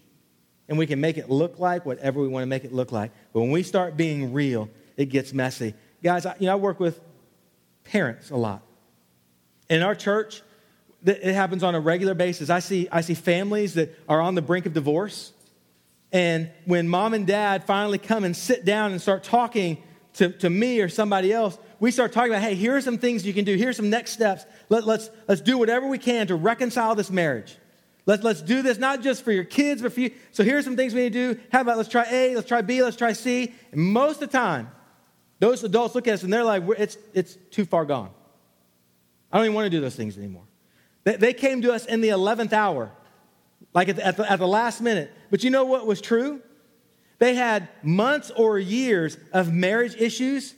And 0.68 0.78
we 0.78 0.86
can 0.86 1.00
make 1.00 1.18
it 1.18 1.28
look 1.28 1.58
like 1.58 1.84
whatever 1.84 2.20
we 2.20 2.28
want 2.28 2.44
to 2.44 2.46
make 2.46 2.62
it 2.62 2.72
look 2.72 2.92
like. 2.92 3.10
But 3.32 3.40
when 3.40 3.50
we 3.50 3.64
start 3.64 3.96
being 3.96 4.32
real, 4.32 4.70
it 4.96 5.06
gets 5.06 5.32
messy. 5.32 5.74
Guys, 6.02 6.26
I, 6.26 6.36
you 6.38 6.46
know, 6.46 6.52
I 6.52 6.56
work 6.56 6.80
with 6.80 7.00
parents 7.84 8.30
a 8.30 8.36
lot. 8.36 8.62
In 9.68 9.82
our 9.82 9.94
church, 9.94 10.42
it 11.04 11.34
happens 11.34 11.62
on 11.62 11.74
a 11.74 11.80
regular 11.80 12.14
basis. 12.14 12.50
I 12.50 12.58
see, 12.58 12.88
I 12.90 13.00
see 13.00 13.14
families 13.14 13.74
that 13.74 13.96
are 14.08 14.20
on 14.20 14.34
the 14.34 14.42
brink 14.42 14.66
of 14.66 14.72
divorce. 14.72 15.32
And 16.12 16.50
when 16.64 16.88
mom 16.88 17.14
and 17.14 17.26
dad 17.26 17.64
finally 17.64 17.98
come 17.98 18.24
and 18.24 18.36
sit 18.36 18.64
down 18.64 18.92
and 18.92 19.00
start 19.00 19.22
talking 19.22 19.82
to, 20.14 20.30
to 20.30 20.50
me 20.50 20.80
or 20.80 20.88
somebody 20.88 21.32
else, 21.32 21.58
we 21.78 21.90
start 21.90 22.12
talking 22.12 22.32
about, 22.32 22.42
hey, 22.42 22.54
here 22.54 22.76
are 22.76 22.80
some 22.80 22.98
things 22.98 23.26
you 23.26 23.34
can 23.34 23.44
do. 23.44 23.56
Here's 23.56 23.76
some 23.76 23.90
next 23.90 24.12
steps. 24.12 24.46
Let, 24.68 24.86
let's, 24.86 25.10
let's 25.28 25.40
do 25.40 25.58
whatever 25.58 25.86
we 25.86 25.98
can 25.98 26.26
to 26.28 26.34
reconcile 26.34 26.94
this 26.94 27.10
marriage. 27.10 27.56
Let's, 28.06 28.22
let's 28.22 28.40
do 28.40 28.62
this 28.62 28.78
not 28.78 29.02
just 29.02 29.24
for 29.24 29.32
your 29.32 29.44
kids, 29.44 29.82
but 29.82 29.92
for 29.92 30.00
you. 30.00 30.12
So 30.30 30.42
here's 30.42 30.64
some 30.64 30.76
things 30.76 30.94
we 30.94 31.02
need 31.02 31.12
to 31.12 31.34
do. 31.34 31.40
How 31.52 31.60
about 31.60 31.76
let's 31.76 31.88
try 31.88 32.06
A, 32.10 32.34
let's 32.34 32.48
try 32.48 32.62
B, 32.62 32.82
let's 32.82 32.96
try 32.96 33.12
C. 33.12 33.52
And 33.72 33.80
most 33.80 34.22
of 34.22 34.30
the 34.30 34.38
time, 34.38 34.70
those 35.38 35.62
adults 35.64 35.94
look 35.94 36.08
at 36.08 36.14
us 36.14 36.22
and 36.22 36.32
they're 36.32 36.44
like, 36.44 36.62
it's, 36.78 36.96
it's 37.12 37.36
too 37.50 37.64
far 37.64 37.84
gone. 37.84 38.10
I 39.30 39.38
don't 39.38 39.46
even 39.46 39.54
want 39.54 39.66
to 39.66 39.70
do 39.70 39.80
those 39.80 39.96
things 39.96 40.16
anymore. 40.16 40.44
They, 41.04 41.16
they 41.16 41.32
came 41.34 41.62
to 41.62 41.72
us 41.72 41.86
in 41.86 42.00
the 42.00 42.08
11th 42.08 42.52
hour, 42.52 42.90
like 43.74 43.88
at 43.88 43.96
the, 43.96 44.06
at, 44.06 44.16
the, 44.16 44.30
at 44.30 44.38
the 44.38 44.48
last 44.48 44.80
minute. 44.80 45.12
But 45.30 45.44
you 45.44 45.50
know 45.50 45.64
what 45.64 45.86
was 45.86 46.00
true? 46.00 46.40
They 47.18 47.34
had 47.34 47.68
months 47.82 48.30
or 48.34 48.58
years 48.58 49.16
of 49.32 49.52
marriage 49.52 49.94
issues 49.96 50.54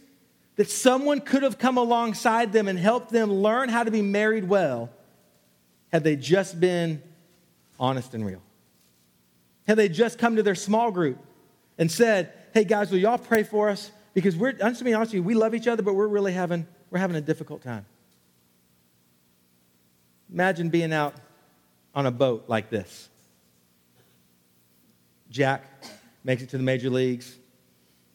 that 0.56 0.68
someone 0.68 1.20
could 1.20 1.44
have 1.44 1.58
come 1.58 1.78
alongside 1.78 2.52
them 2.52 2.66
and 2.66 2.78
helped 2.78 3.11
them 3.11 3.32
learn 3.32 3.68
how 3.68 3.85
to 3.85 3.90
be 3.90 4.02
married 4.02 4.49
well 4.49 4.90
had 5.92 6.04
they 6.04 6.16
just 6.16 6.58
been 6.58 7.02
honest 7.78 8.12
and 8.14 8.26
real. 8.26 8.42
Had 9.66 9.78
they 9.78 9.88
just 9.88 10.18
come 10.18 10.37
to 10.37 10.42
their 10.42 10.54
small 10.54 10.90
group 10.90 11.18
and 11.78 11.90
said, 11.90 12.32
hey 12.54 12.64
guys, 12.64 12.90
will 12.90 12.99
y'all 12.99 13.18
pray 13.18 13.42
for 13.42 13.68
us? 13.68 13.90
Because 14.18 14.34
we're, 14.34 14.48
I'm 14.48 14.72
just 14.72 14.82
being 14.82 14.96
honest 14.96 15.10
with 15.10 15.18
you, 15.18 15.22
we 15.22 15.34
love 15.34 15.54
each 15.54 15.68
other, 15.68 15.80
but 15.80 15.94
we're 15.94 16.08
really 16.08 16.32
having, 16.32 16.66
we're 16.90 16.98
having 16.98 17.14
a 17.14 17.20
difficult 17.20 17.62
time. 17.62 17.87
Imagine 20.28 20.70
being 20.70 20.92
out 20.92 21.14
on 21.94 22.04
a 22.04 22.10
boat 22.10 22.46
like 22.48 22.68
this. 22.68 23.10
Jack 25.30 25.84
makes 26.25 26.42
it 26.42 26.48
to 26.48 26.56
the 26.56 26.64
major 26.64 26.90
leagues, 26.90 27.32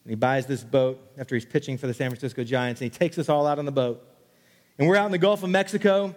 and 0.04 0.10
he 0.10 0.14
buys 0.14 0.44
this 0.44 0.62
boat 0.62 1.00
after 1.16 1.36
he's 1.36 1.46
pitching 1.46 1.78
for 1.78 1.86
the 1.86 1.94
San 1.94 2.10
Francisco 2.10 2.44
Giants, 2.44 2.82
and 2.82 2.92
he 2.92 2.98
takes 2.98 3.16
us 3.16 3.30
all 3.30 3.46
out 3.46 3.58
on 3.58 3.64
the 3.64 3.72
boat. 3.72 4.06
And 4.76 4.86
we're 4.86 4.96
out 4.96 5.06
in 5.06 5.12
the 5.12 5.16
Gulf 5.16 5.42
of 5.42 5.48
Mexico 5.48 6.14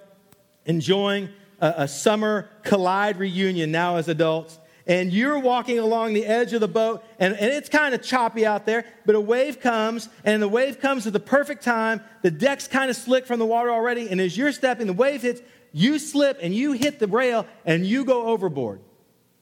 enjoying 0.65 1.29
a, 1.61 1.75
a 1.77 1.87
summer 1.87 2.49
collide 2.63 3.19
reunion 3.19 3.71
now 3.71 3.95
as 3.95 4.09
adults 4.09 4.59
and 4.87 5.11
you're 5.11 5.37
walking 5.37 5.79
along 5.79 6.13
the 6.13 6.25
edge 6.25 6.53
of 6.53 6.61
the 6.61 6.67
boat, 6.67 7.03
and, 7.19 7.35
and 7.35 7.51
it's 7.51 7.67
kind 7.67 7.93
of 7.93 8.01
choppy 8.01 8.45
out 8.45 8.65
there, 8.65 8.85
but 9.05 9.15
a 9.15 9.19
wave 9.19 9.59
comes, 9.59 10.07
and 10.23 10.41
the 10.41 10.47
wave 10.47 10.79
comes 10.79 11.05
at 11.05 11.13
the 11.13 11.19
perfect 11.19 11.63
time. 11.63 12.01
The 12.21 12.31
deck's 12.31 12.67
kind 12.67 12.89
of 12.89 12.95
slick 12.95 13.25
from 13.25 13.39
the 13.39 13.45
water 13.45 13.69
already, 13.69 14.09
and 14.09 14.21
as 14.21 14.37
you're 14.37 14.53
stepping, 14.53 14.87
the 14.87 14.93
wave 14.93 15.21
hits, 15.21 15.41
you 15.73 15.99
slip 15.99 16.39
and 16.41 16.55
you 16.55 16.71
hit 16.71 16.99
the 16.99 17.07
rail, 17.07 17.45
and 17.65 17.85
you 17.85 18.05
go 18.05 18.27
overboard, 18.27 18.79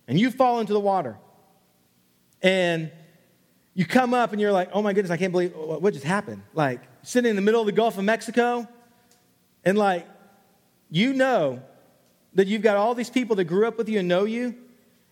and 0.07 0.19
you 0.19 0.31
fall 0.31 0.59
into 0.59 0.73
the 0.73 0.79
water. 0.79 1.17
And 2.41 2.91
you 3.75 3.85
come 3.85 4.13
up, 4.13 4.31
and 4.31 4.41
you're 4.41 4.51
like, 4.51 4.69
oh 4.73 4.81
my 4.81 4.93
goodness, 4.93 5.11
I 5.11 5.17
can't 5.17 5.31
believe 5.31 5.53
what 5.55 5.93
just 5.93 6.05
happened. 6.05 6.41
Like, 6.55 6.81
sitting 7.03 7.29
in 7.29 7.35
the 7.35 7.41
middle 7.43 7.61
of 7.61 7.67
the 7.67 7.71
Gulf 7.71 7.99
of 7.99 8.03
Mexico, 8.03 8.67
and 9.63 9.77
like, 9.77 10.07
you 10.89 11.13
know 11.13 11.61
that 12.33 12.47
you've 12.47 12.61
got 12.61 12.77
all 12.77 12.95
these 12.95 13.09
people 13.09 13.35
that 13.35 13.45
grew 13.45 13.67
up 13.67 13.77
with 13.77 13.89
you 13.89 13.99
and 13.99 14.07
know 14.07 14.25
you, 14.25 14.55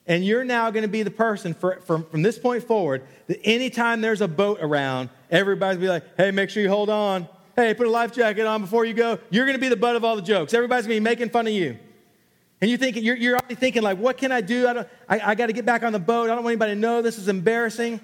and 0.05 0.25
you're 0.25 0.43
now 0.43 0.69
going 0.69 0.83
to 0.83 0.89
be 0.89 1.03
the 1.03 1.11
person 1.11 1.53
for, 1.53 1.79
from, 1.81 2.03
from 2.05 2.21
this 2.21 2.37
point 2.37 2.63
forward 2.63 3.03
that 3.27 3.39
anytime 3.43 4.01
there's 4.01 4.21
a 4.21 4.27
boat 4.27 4.59
around, 4.61 5.09
everybody's 5.31 5.79
be 5.79 5.87
like, 5.87 6.03
hey, 6.17 6.31
make 6.31 6.49
sure 6.49 6.61
you 6.61 6.69
hold 6.69 6.89
on. 6.89 7.27
Hey, 7.55 7.73
put 7.73 7.87
a 7.87 7.89
life 7.89 8.13
jacket 8.13 8.45
on 8.45 8.61
before 8.61 8.83
you 8.83 8.93
go. 8.93 9.19
You're 9.29 9.45
going 9.45 9.55
to 9.55 9.61
be 9.61 9.69
the 9.69 9.75
butt 9.75 9.95
of 9.95 10.03
all 10.03 10.15
the 10.15 10.21
jokes. 10.21 10.53
Everybody's 10.53 10.87
going 10.87 10.97
to 10.97 11.01
be 11.01 11.03
making 11.03 11.29
fun 11.29 11.47
of 11.47 11.53
you. 11.53 11.77
And 12.59 12.69
you 12.69 12.77
think, 12.77 12.97
you're, 12.97 13.15
you're 13.15 13.37
already 13.37 13.55
thinking, 13.55 13.83
like, 13.83 13.97
what 13.97 14.17
can 14.17 14.31
I 14.31 14.41
do? 14.41 14.67
I, 14.67 14.73
don't, 14.73 14.87
I, 15.07 15.19
I 15.19 15.35
got 15.35 15.47
to 15.47 15.53
get 15.53 15.65
back 15.65 15.83
on 15.83 15.93
the 15.93 15.99
boat. 15.99 16.25
I 16.25 16.35
don't 16.35 16.43
want 16.43 16.53
anybody 16.53 16.73
to 16.73 16.79
know 16.79 17.01
this 17.01 17.17
is 17.17 17.27
embarrassing. 17.27 17.99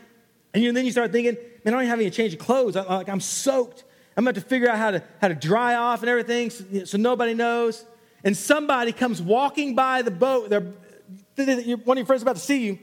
And 0.54 0.64
you, 0.64 0.72
then 0.72 0.86
you 0.86 0.92
start 0.92 1.12
thinking, 1.12 1.36
man, 1.64 1.74
I 1.74 1.78
don't 1.78 1.82
even 1.82 1.90
have 1.90 2.00
any 2.00 2.10
change 2.10 2.34
of 2.34 2.40
clothes. 2.40 2.76
I, 2.76 2.84
like, 2.84 3.10
I'm 3.10 3.22
soaked. 3.22 3.84
I'm 4.16 4.26
about 4.26 4.36
to 4.36 4.42
figure 4.42 4.70
out 4.70 4.78
how 4.78 4.92
to, 4.92 5.04
how 5.22 5.30
to 5.30 5.36
dry 5.36 5.76
off 5.76 6.02
and 6.02 6.10
everything 6.10 6.50
so, 6.50 6.86
so 6.86 6.98
nobody 6.98 7.34
knows 7.34 7.86
and 8.24 8.36
somebody 8.36 8.92
comes 8.92 9.22
walking 9.22 9.76
by 9.76 10.02
the 10.02 10.12
boat, 10.12 10.50
they're, 10.50 10.68
one 11.46 11.98
of 11.98 12.00
your 12.00 12.06
friends 12.06 12.22
about 12.22 12.36
to 12.36 12.42
see 12.42 12.66
you, 12.66 12.80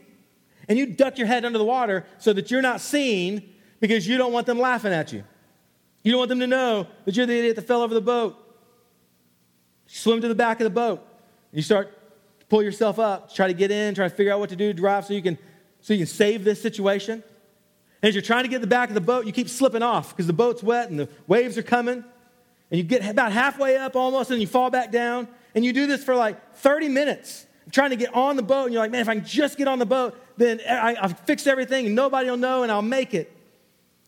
and 0.67 0.77
you 0.77 0.85
duck 0.85 1.17
your 1.17 1.27
head 1.27 1.45
under 1.45 1.57
the 1.57 1.65
water 1.65 2.05
so 2.17 2.33
that 2.33 2.51
you're 2.51 2.61
not 2.61 2.81
seen 2.81 3.53
because 3.79 4.07
you 4.07 4.17
don't 4.17 4.33
want 4.33 4.45
them 4.45 4.59
laughing 4.59 4.93
at 4.93 5.13
you. 5.13 5.23
You 6.03 6.11
don't 6.11 6.19
want 6.19 6.29
them 6.29 6.39
to 6.39 6.47
know 6.47 6.87
that 7.05 7.15
you're 7.15 7.25
the 7.25 7.37
idiot 7.37 7.55
that 7.55 7.67
fell 7.67 7.81
over 7.81 7.93
the 7.93 8.01
boat. 8.01 8.35
You 9.87 9.95
swim 9.95 10.21
to 10.21 10.27
the 10.27 10.35
back 10.35 10.59
of 10.59 10.63
the 10.63 10.69
boat. 10.69 11.05
You 11.51 11.61
start 11.61 11.91
to 12.39 12.45
pull 12.47 12.61
yourself 12.61 12.99
up, 12.99 13.33
try 13.33 13.47
to 13.47 13.53
get 13.53 13.71
in, 13.71 13.95
try 13.95 14.07
to 14.07 14.13
figure 14.13 14.33
out 14.33 14.39
what 14.39 14.49
to 14.49 14.55
do 14.55 14.73
drive 14.73 15.05
so 15.05 15.13
you 15.13 15.21
can, 15.21 15.37
so 15.81 15.93
you 15.93 15.99
can 15.99 16.07
save 16.07 16.43
this 16.43 16.61
situation. 16.61 17.23
And 18.01 18.09
as 18.09 18.15
you're 18.15 18.21
trying 18.21 18.43
to 18.43 18.49
get 18.49 18.57
to 18.57 18.61
the 18.61 18.67
back 18.67 18.89
of 18.89 18.95
the 18.95 19.01
boat, 19.01 19.25
you 19.25 19.31
keep 19.31 19.49
slipping 19.49 19.81
off 19.81 20.11
because 20.11 20.27
the 20.27 20.33
boat's 20.33 20.61
wet 20.61 20.89
and 20.89 20.99
the 20.99 21.09
waves 21.27 21.57
are 21.57 21.63
coming 21.63 22.03
and 22.69 22.77
you 22.77 22.83
get 22.83 23.05
about 23.05 23.31
halfway 23.31 23.77
up 23.77 23.95
almost, 23.95 24.29
and 24.29 24.41
you 24.41 24.47
fall 24.47 24.69
back 24.69 24.91
down. 24.91 25.27
And 25.55 25.63
you 25.65 25.73
do 25.73 25.87
this 25.87 26.03
for 26.03 26.15
like 26.15 26.55
30 26.55 26.89
minutes, 26.89 27.46
trying 27.71 27.89
to 27.91 27.95
get 27.95 28.13
on 28.13 28.35
the 28.35 28.43
boat. 28.43 28.65
And 28.65 28.73
you're 28.73 28.81
like, 28.81 28.91
man, 28.91 29.01
if 29.01 29.09
I 29.09 29.15
can 29.15 29.25
just 29.25 29.57
get 29.57 29.67
on 29.67 29.79
the 29.79 29.85
boat, 29.85 30.19
then 30.37 30.61
I, 30.67 30.95
I've 30.99 31.19
fixed 31.21 31.47
everything, 31.47 31.87
and 31.87 31.95
nobody 31.95 32.29
will 32.29 32.37
know, 32.37 32.63
and 32.63 32.71
I'll 32.71 32.81
make 32.81 33.13
it. 33.13 33.35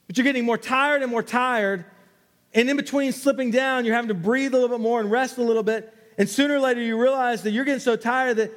But 0.07 0.17
you're 0.17 0.23
getting 0.23 0.45
more 0.45 0.57
tired 0.57 1.01
and 1.01 1.11
more 1.11 1.23
tired. 1.23 1.85
And 2.53 2.69
in 2.69 2.77
between 2.77 3.11
slipping 3.11 3.51
down, 3.51 3.85
you're 3.85 3.95
having 3.95 4.09
to 4.09 4.15
breathe 4.15 4.53
a 4.53 4.57
little 4.57 4.75
bit 4.75 4.81
more 4.81 4.99
and 4.99 5.11
rest 5.11 5.37
a 5.37 5.43
little 5.43 5.63
bit. 5.63 5.93
And 6.17 6.27
sooner 6.27 6.55
or 6.55 6.59
later, 6.59 6.81
you 6.81 6.99
realize 6.99 7.43
that 7.43 7.51
you're 7.51 7.65
getting 7.65 7.79
so 7.79 7.95
tired 7.95 8.37
that 8.37 8.51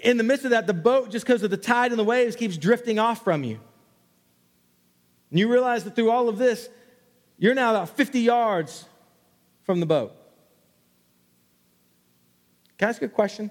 in 0.00 0.16
the 0.16 0.24
midst 0.24 0.44
of 0.44 0.50
that, 0.50 0.66
the 0.66 0.74
boat, 0.74 1.10
just 1.10 1.26
because 1.26 1.42
of 1.42 1.50
the 1.50 1.56
tide 1.56 1.92
and 1.92 1.98
the 1.98 2.04
waves, 2.04 2.36
keeps 2.36 2.56
drifting 2.56 2.98
off 2.98 3.22
from 3.22 3.44
you. 3.44 3.60
And 5.30 5.38
you 5.38 5.50
realize 5.50 5.84
that 5.84 5.94
through 5.94 6.10
all 6.10 6.28
of 6.28 6.38
this, 6.38 6.68
you're 7.38 7.54
now 7.54 7.70
about 7.70 7.90
50 7.90 8.20
yards 8.20 8.84
from 9.64 9.80
the 9.80 9.86
boat. 9.86 10.12
Can 12.78 12.86
I 12.86 12.90
ask 12.90 13.00
you 13.00 13.06
a 13.06 13.10
question? 13.10 13.50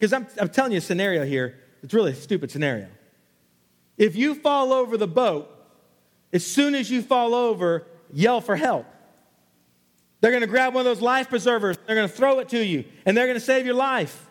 Because 0.00 0.14
I'm, 0.14 0.26
I'm 0.40 0.48
telling 0.48 0.72
you 0.72 0.78
a 0.78 0.80
scenario 0.80 1.26
here. 1.26 1.60
It's 1.82 1.92
really 1.92 2.12
a 2.12 2.16
stupid 2.16 2.50
scenario. 2.50 2.88
If 3.98 4.16
you 4.16 4.34
fall 4.34 4.72
over 4.72 4.96
the 4.96 5.06
boat, 5.06 5.54
as 6.32 6.46
soon 6.46 6.74
as 6.74 6.90
you 6.90 7.02
fall 7.02 7.34
over, 7.34 7.86
yell 8.10 8.40
for 8.40 8.56
help. 8.56 8.86
They're 10.22 10.30
going 10.30 10.40
to 10.40 10.46
grab 10.46 10.72
one 10.72 10.80
of 10.80 10.84
those 10.86 11.02
life 11.02 11.28
preservers, 11.28 11.76
they're 11.86 11.96
going 11.96 12.08
to 12.08 12.14
throw 12.14 12.38
it 12.38 12.48
to 12.50 12.64
you, 12.64 12.84
and 13.04 13.14
they're 13.14 13.26
going 13.26 13.38
to 13.38 13.44
save 13.44 13.66
your 13.66 13.74
life. 13.74 14.26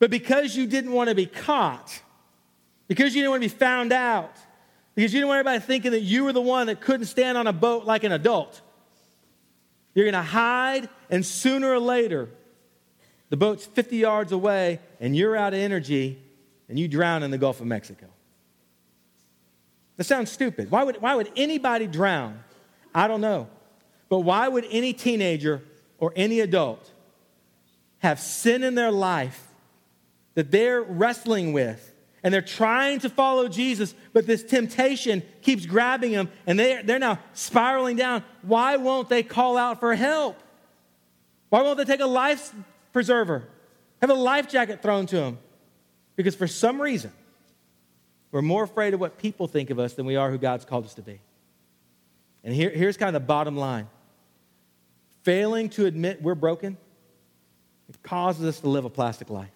But 0.00 0.10
because 0.10 0.56
you 0.56 0.66
didn't 0.66 0.92
want 0.92 1.08
to 1.08 1.14
be 1.14 1.26
caught, 1.26 2.02
because 2.88 3.14
you 3.14 3.22
didn't 3.22 3.30
want 3.30 3.44
to 3.44 3.48
be 3.48 3.56
found 3.56 3.92
out, 3.92 4.34
because 4.96 5.12
you 5.14 5.20
didn't 5.20 5.28
want 5.28 5.38
everybody 5.38 5.64
thinking 5.64 5.92
that 5.92 6.02
you 6.02 6.24
were 6.24 6.32
the 6.32 6.42
one 6.42 6.66
that 6.66 6.80
couldn't 6.80 7.06
stand 7.06 7.38
on 7.38 7.46
a 7.46 7.52
boat 7.52 7.84
like 7.84 8.02
an 8.02 8.10
adult. 8.10 8.60
You're 9.94 10.04
going 10.04 10.14
to 10.14 10.22
hide, 10.22 10.88
and 11.10 11.24
sooner 11.24 11.70
or 11.70 11.78
later, 11.78 12.28
the 13.32 13.38
boat's 13.38 13.64
50 13.64 13.96
yards 13.96 14.30
away, 14.30 14.78
and 15.00 15.16
you're 15.16 15.34
out 15.34 15.54
of 15.54 15.58
energy, 15.58 16.18
and 16.68 16.78
you 16.78 16.86
drown 16.86 17.22
in 17.22 17.30
the 17.30 17.38
Gulf 17.38 17.62
of 17.62 17.66
Mexico. 17.66 18.04
That 19.96 20.04
sounds 20.04 20.30
stupid. 20.30 20.70
Why 20.70 20.84
would, 20.84 21.00
why 21.00 21.14
would 21.14 21.30
anybody 21.34 21.86
drown? 21.86 22.44
I 22.94 23.08
don't 23.08 23.22
know. 23.22 23.48
But 24.10 24.18
why 24.18 24.46
would 24.48 24.66
any 24.70 24.92
teenager 24.92 25.62
or 25.96 26.12
any 26.14 26.40
adult 26.40 26.90
have 28.00 28.20
sin 28.20 28.62
in 28.62 28.74
their 28.74 28.90
life 28.90 29.48
that 30.34 30.50
they're 30.50 30.82
wrestling 30.82 31.54
with 31.54 31.94
and 32.22 32.34
they're 32.34 32.42
trying 32.42 32.98
to 33.00 33.08
follow 33.08 33.48
Jesus, 33.48 33.94
but 34.12 34.26
this 34.26 34.44
temptation 34.44 35.22
keeps 35.40 35.64
grabbing 35.64 36.12
them 36.12 36.28
and 36.46 36.58
they're, 36.58 36.82
they're 36.82 36.98
now 36.98 37.18
spiraling 37.32 37.96
down. 37.96 38.24
Why 38.42 38.76
won't 38.76 39.08
they 39.08 39.22
call 39.22 39.56
out 39.56 39.80
for 39.80 39.94
help? 39.94 40.38
Why 41.48 41.62
won't 41.62 41.78
they 41.78 41.86
take 41.86 42.00
a 42.00 42.06
life 42.06 42.54
preserver, 42.92 43.44
have 44.00 44.10
a 44.10 44.14
life 44.14 44.48
jacket 44.48 44.82
thrown 44.82 45.06
to 45.06 45.16
them? 45.16 45.38
Because 46.16 46.34
for 46.34 46.46
some 46.46 46.80
reason, 46.80 47.12
we're 48.30 48.42
more 48.42 48.64
afraid 48.64 48.94
of 48.94 49.00
what 49.00 49.18
people 49.18 49.46
think 49.46 49.70
of 49.70 49.78
us 49.78 49.94
than 49.94 50.06
we 50.06 50.16
are 50.16 50.30
who 50.30 50.38
God's 50.38 50.64
called 50.64 50.84
us 50.84 50.94
to 50.94 51.02
be. 51.02 51.20
And 52.44 52.54
here, 52.54 52.70
here's 52.70 52.96
kind 52.96 53.14
of 53.14 53.22
the 53.22 53.26
bottom 53.26 53.56
line 53.56 53.88
failing 55.22 55.68
to 55.70 55.86
admit 55.86 56.20
we're 56.20 56.34
broken, 56.34 56.76
it 57.88 58.02
causes 58.02 58.44
us 58.44 58.60
to 58.60 58.68
live 58.68 58.84
a 58.84 58.90
plastic 58.90 59.30
life. 59.30 59.52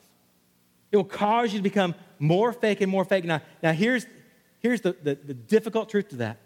It 0.93 0.97
will 0.97 1.05
cause 1.05 1.53
you 1.53 1.59
to 1.59 1.63
become 1.63 1.95
more 2.19 2.53
fake 2.53 2.81
and 2.81 2.91
more 2.91 3.05
fake. 3.05 3.25
Now, 3.25 3.43
now 3.63 3.73
here's, 3.73 4.07
here's 4.61 4.81
the, 4.81 4.97
the, 5.03 5.15
the 5.17 5.35
difficult 5.35 5.89
truth 5.89 6.11
to 6.11 6.17
that. 6.17 6.39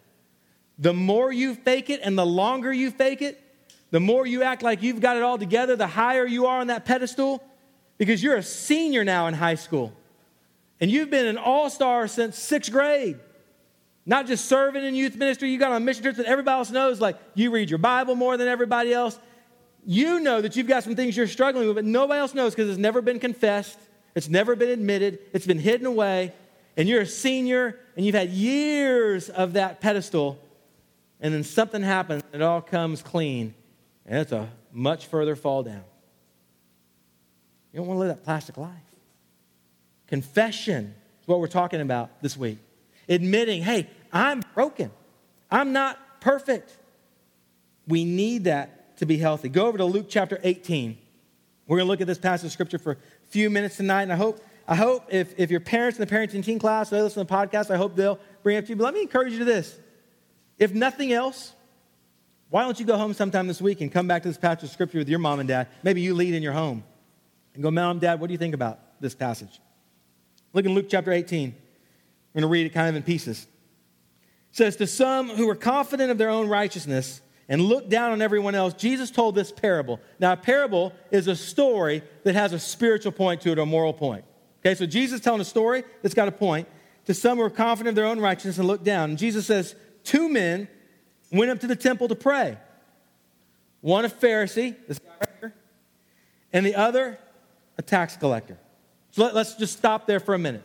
The 0.78 0.94
more 0.94 1.30
you 1.30 1.54
fake 1.54 1.90
it 1.90 2.00
and 2.02 2.16
the 2.16 2.24
longer 2.24 2.72
you 2.72 2.90
fake 2.90 3.20
it, 3.20 3.42
the 3.90 4.00
more 4.00 4.26
you 4.26 4.42
act 4.42 4.62
like 4.62 4.82
you've 4.82 5.00
got 5.00 5.16
it 5.16 5.22
all 5.22 5.38
together, 5.38 5.76
the 5.76 5.86
higher 5.86 6.26
you 6.26 6.46
are 6.46 6.60
on 6.60 6.68
that 6.68 6.84
pedestal, 6.84 7.42
because 7.98 8.22
you're 8.22 8.36
a 8.36 8.42
senior 8.42 9.04
now 9.04 9.26
in 9.26 9.34
high 9.34 9.56
school. 9.56 9.92
And 10.80 10.90
you've 10.90 11.10
been 11.10 11.26
an 11.26 11.36
all 11.36 11.68
star 11.68 12.08
since 12.08 12.38
sixth 12.38 12.72
grade. 12.72 13.18
Not 14.06 14.26
just 14.26 14.46
serving 14.46 14.84
in 14.84 14.94
youth 14.94 15.16
ministry, 15.16 15.50
you 15.50 15.58
got 15.58 15.72
on 15.72 15.84
mission 15.84 16.02
trips 16.02 16.18
that 16.18 16.26
everybody 16.26 16.58
else 16.58 16.70
knows, 16.70 17.00
like 17.00 17.16
you 17.34 17.50
read 17.50 17.68
your 17.68 17.78
Bible 17.78 18.14
more 18.14 18.36
than 18.36 18.48
everybody 18.48 18.92
else. 18.92 19.18
You 19.84 20.20
know 20.20 20.40
that 20.40 20.56
you've 20.56 20.66
got 20.66 20.84
some 20.84 20.96
things 20.96 21.16
you're 21.16 21.26
struggling 21.26 21.66
with, 21.66 21.76
but 21.76 21.84
nobody 21.84 22.20
else 22.20 22.34
knows 22.34 22.54
because 22.54 22.70
it's 22.70 22.78
never 22.78 23.02
been 23.02 23.18
confessed. 23.18 23.78
It's 24.14 24.28
never 24.28 24.56
been 24.56 24.70
admitted, 24.70 25.20
it's 25.32 25.46
been 25.46 25.58
hidden 25.58 25.86
away, 25.86 26.32
and 26.76 26.88
you're 26.88 27.02
a 27.02 27.06
senior 27.06 27.78
and 27.96 28.04
you've 28.04 28.14
had 28.14 28.30
years 28.30 29.28
of 29.28 29.52
that 29.52 29.80
pedestal, 29.80 30.38
and 31.20 31.32
then 31.32 31.44
something 31.44 31.82
happens 31.82 32.22
and 32.32 32.42
it 32.42 32.44
all 32.44 32.60
comes 32.60 33.02
clean, 33.02 33.54
and 34.10 34.18
it's 34.18 34.32
a 34.32 34.50
much 34.72 35.06
further 35.06 35.36
fall 35.36 35.62
down. 35.62 35.84
You 37.72 37.78
don't 37.78 37.86
want 37.86 37.96
to 37.98 38.00
live 38.00 38.08
that 38.08 38.24
plastic 38.24 38.56
life. 38.58 38.74
Confession 40.08 40.92
is 41.22 41.28
what 41.28 41.38
we're 41.38 41.46
talking 41.46 41.80
about 41.80 42.20
this 42.20 42.36
week. 42.36 42.58
Admitting, 43.08 43.62
hey, 43.62 43.88
I'm 44.12 44.42
broken. 44.54 44.90
I'm 45.48 45.72
not 45.72 46.20
perfect. 46.20 46.76
We 47.86 48.04
need 48.04 48.44
that 48.44 48.96
to 48.98 49.06
be 49.06 49.16
healthy. 49.16 49.48
Go 49.48 49.66
over 49.66 49.78
to 49.78 49.84
Luke 49.84 50.06
chapter 50.08 50.40
18. 50.42 50.98
We're 51.68 51.76
going 51.76 51.86
to 51.86 51.90
look 51.90 52.00
at 52.00 52.08
this 52.08 52.18
passage 52.18 52.46
of 52.46 52.52
scripture 52.52 52.78
for 52.78 52.92
a 52.92 52.96
few 53.28 53.48
minutes 53.48 53.76
tonight, 53.76 54.02
and 54.02 54.12
I 54.12 54.16
hope, 54.16 54.40
I 54.66 54.74
hope 54.74 55.06
if, 55.08 55.38
if 55.38 55.52
your 55.52 55.60
parents 55.60 56.00
in 56.00 56.06
the 56.06 56.12
parenting 56.12 56.44
team 56.44 56.58
class, 56.58 56.90
they 56.90 57.00
listen 57.00 57.24
to 57.24 57.28
the 57.28 57.32
podcast, 57.32 57.70
I 57.70 57.76
hope 57.76 57.94
they'll 57.94 58.18
bring 58.42 58.56
it 58.56 58.58
up 58.58 58.64
to 58.64 58.70
you. 58.70 58.76
But 58.76 58.84
let 58.84 58.94
me 58.94 59.02
encourage 59.02 59.32
you 59.32 59.38
to 59.38 59.44
this. 59.44 59.78
If 60.58 60.74
nothing 60.74 61.12
else, 61.12 61.54
why 62.50 62.62
don't 62.64 62.78
you 62.80 62.84
go 62.84 62.96
home 62.96 63.14
sometime 63.14 63.46
this 63.46 63.62
week 63.62 63.80
and 63.80 63.90
come 63.90 64.08
back 64.08 64.22
to 64.22 64.28
this 64.28 64.36
passage 64.36 64.64
of 64.64 64.70
scripture 64.70 64.98
with 64.98 65.08
your 65.08 65.20
mom 65.20 65.38
and 65.38 65.48
dad? 65.48 65.68
Maybe 65.84 66.00
you 66.00 66.14
lead 66.14 66.34
in 66.34 66.42
your 66.42 66.52
home 66.52 66.82
and 67.54 67.62
go, 67.62 67.70
Mom, 67.70 68.00
Dad, 68.00 68.20
what 68.20 68.26
do 68.26 68.32
you 68.32 68.38
think 68.38 68.54
about 68.54 68.80
this 69.00 69.14
passage? 69.14 69.60
Look 70.52 70.66
in 70.66 70.74
Luke 70.74 70.86
chapter 70.88 71.12
18. 71.12 71.48
I'm 71.48 71.54
going 72.34 72.42
to 72.42 72.48
read 72.48 72.66
it 72.66 72.70
kind 72.70 72.88
of 72.88 72.96
in 72.96 73.04
pieces. 73.04 73.46
It 74.50 74.56
says, 74.56 74.76
To 74.76 74.86
some 74.86 75.28
who 75.28 75.46
were 75.46 75.54
confident 75.54 76.10
of 76.10 76.18
their 76.18 76.30
own 76.30 76.48
righteousness 76.48 77.20
and 77.48 77.62
looked 77.62 77.88
down 77.88 78.12
on 78.12 78.20
everyone 78.20 78.56
else, 78.56 78.74
Jesus 78.74 79.12
told 79.12 79.36
this 79.36 79.52
parable. 79.52 80.00
Now, 80.18 80.32
a 80.32 80.36
parable 80.36 80.92
is 81.12 81.28
a 81.28 81.36
story 81.36 82.02
that 82.24 82.34
has 82.34 82.52
a 82.52 82.58
spiritual 82.58 83.12
point 83.12 83.42
to 83.42 83.52
it 83.52 83.58
or 83.58 83.62
a 83.62 83.66
moral 83.66 83.92
point. 83.92 84.24
Okay, 84.60 84.74
so 84.74 84.86
Jesus 84.86 85.20
telling 85.20 85.40
a 85.40 85.44
story 85.44 85.84
that's 86.02 86.14
got 86.14 86.28
a 86.28 86.32
point. 86.32 86.68
To 87.06 87.14
some 87.14 87.38
who 87.38 87.44
were 87.44 87.50
confident 87.50 87.90
of 87.90 87.94
their 87.94 88.06
own 88.06 88.20
righteousness 88.20 88.58
and 88.58 88.66
looked 88.66 88.84
down. 88.84 89.10
And 89.10 89.18
Jesus 89.18 89.46
says, 89.46 89.74
Two 90.04 90.28
men 90.28 90.68
went 91.32 91.50
up 91.50 91.60
to 91.60 91.66
the 91.66 91.76
temple 91.76 92.08
to 92.08 92.14
pray. 92.14 92.58
One 93.80 94.04
a 94.04 94.08
Pharisee, 94.08 94.76
this 94.86 94.98
guy 94.98 95.10
right 95.20 95.30
here, 95.40 95.54
and 96.52 96.66
the 96.66 96.74
other 96.74 97.18
a 97.78 97.82
tax 97.82 98.16
collector. 98.16 98.58
So 99.12 99.24
let, 99.24 99.34
us 99.34 99.56
just 99.56 99.76
stop 99.76 100.06
there 100.06 100.20
for 100.20 100.34
a 100.34 100.38
minute. 100.38 100.64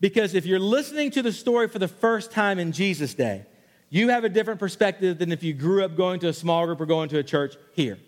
Because 0.00 0.34
if 0.34 0.46
you're 0.46 0.58
listening 0.58 1.10
to 1.12 1.22
the 1.22 1.30
story 1.30 1.68
for 1.68 1.78
the 1.78 1.88
first 1.88 2.32
time 2.32 2.58
in 2.58 2.72
Jesus' 2.72 3.12
day, 3.12 3.44
you 3.90 4.08
have 4.08 4.24
a 4.24 4.28
different 4.28 4.58
perspective 4.58 5.18
than 5.18 5.30
if 5.30 5.42
you 5.42 5.52
grew 5.52 5.84
up 5.84 5.96
going 5.96 6.20
to 6.20 6.28
a 6.28 6.32
small 6.32 6.64
group 6.64 6.80
or 6.80 6.86
going 6.86 7.08
to 7.10 7.18
a 7.18 7.22
church 7.22 7.56
here. 7.74 7.98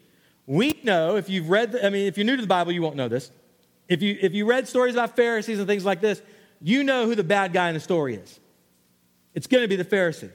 We 0.47 0.81
know, 0.83 1.17
if 1.17 1.29
you've 1.29 1.51
read, 1.51 1.77
I 1.83 1.91
mean, 1.91 2.07
if 2.07 2.17
you're 2.17 2.25
new 2.25 2.37
to 2.37 2.43
the 2.43 2.49
Bible, 2.49 2.73
you 2.73 2.83
won't 2.83 2.97
know 2.97 3.09
this. 3.09 3.31
If 3.89 4.01
you, 4.01 4.17
if 4.21 4.33
you 4.33 4.47
read 4.47 4.67
stories 4.67 4.95
about 4.95 5.15
Pharisees 5.17 5.59
and 5.59 5.69
things 5.69 5.85
like 5.85 6.01
this, 6.01 6.23
you 6.61 6.83
know 6.83 7.07
who 7.07 7.15
the 7.15 7.25
bad 7.25 7.53
guy 7.53 7.69
in 7.69 7.75
the 7.75 7.81
story 7.81 8.15
is. 8.15 8.41
It's 9.35 9.47
going 9.47 9.63
to 9.63 9.69
be 9.69 9.77
the 9.77 9.85
Pharisee. 9.85 10.31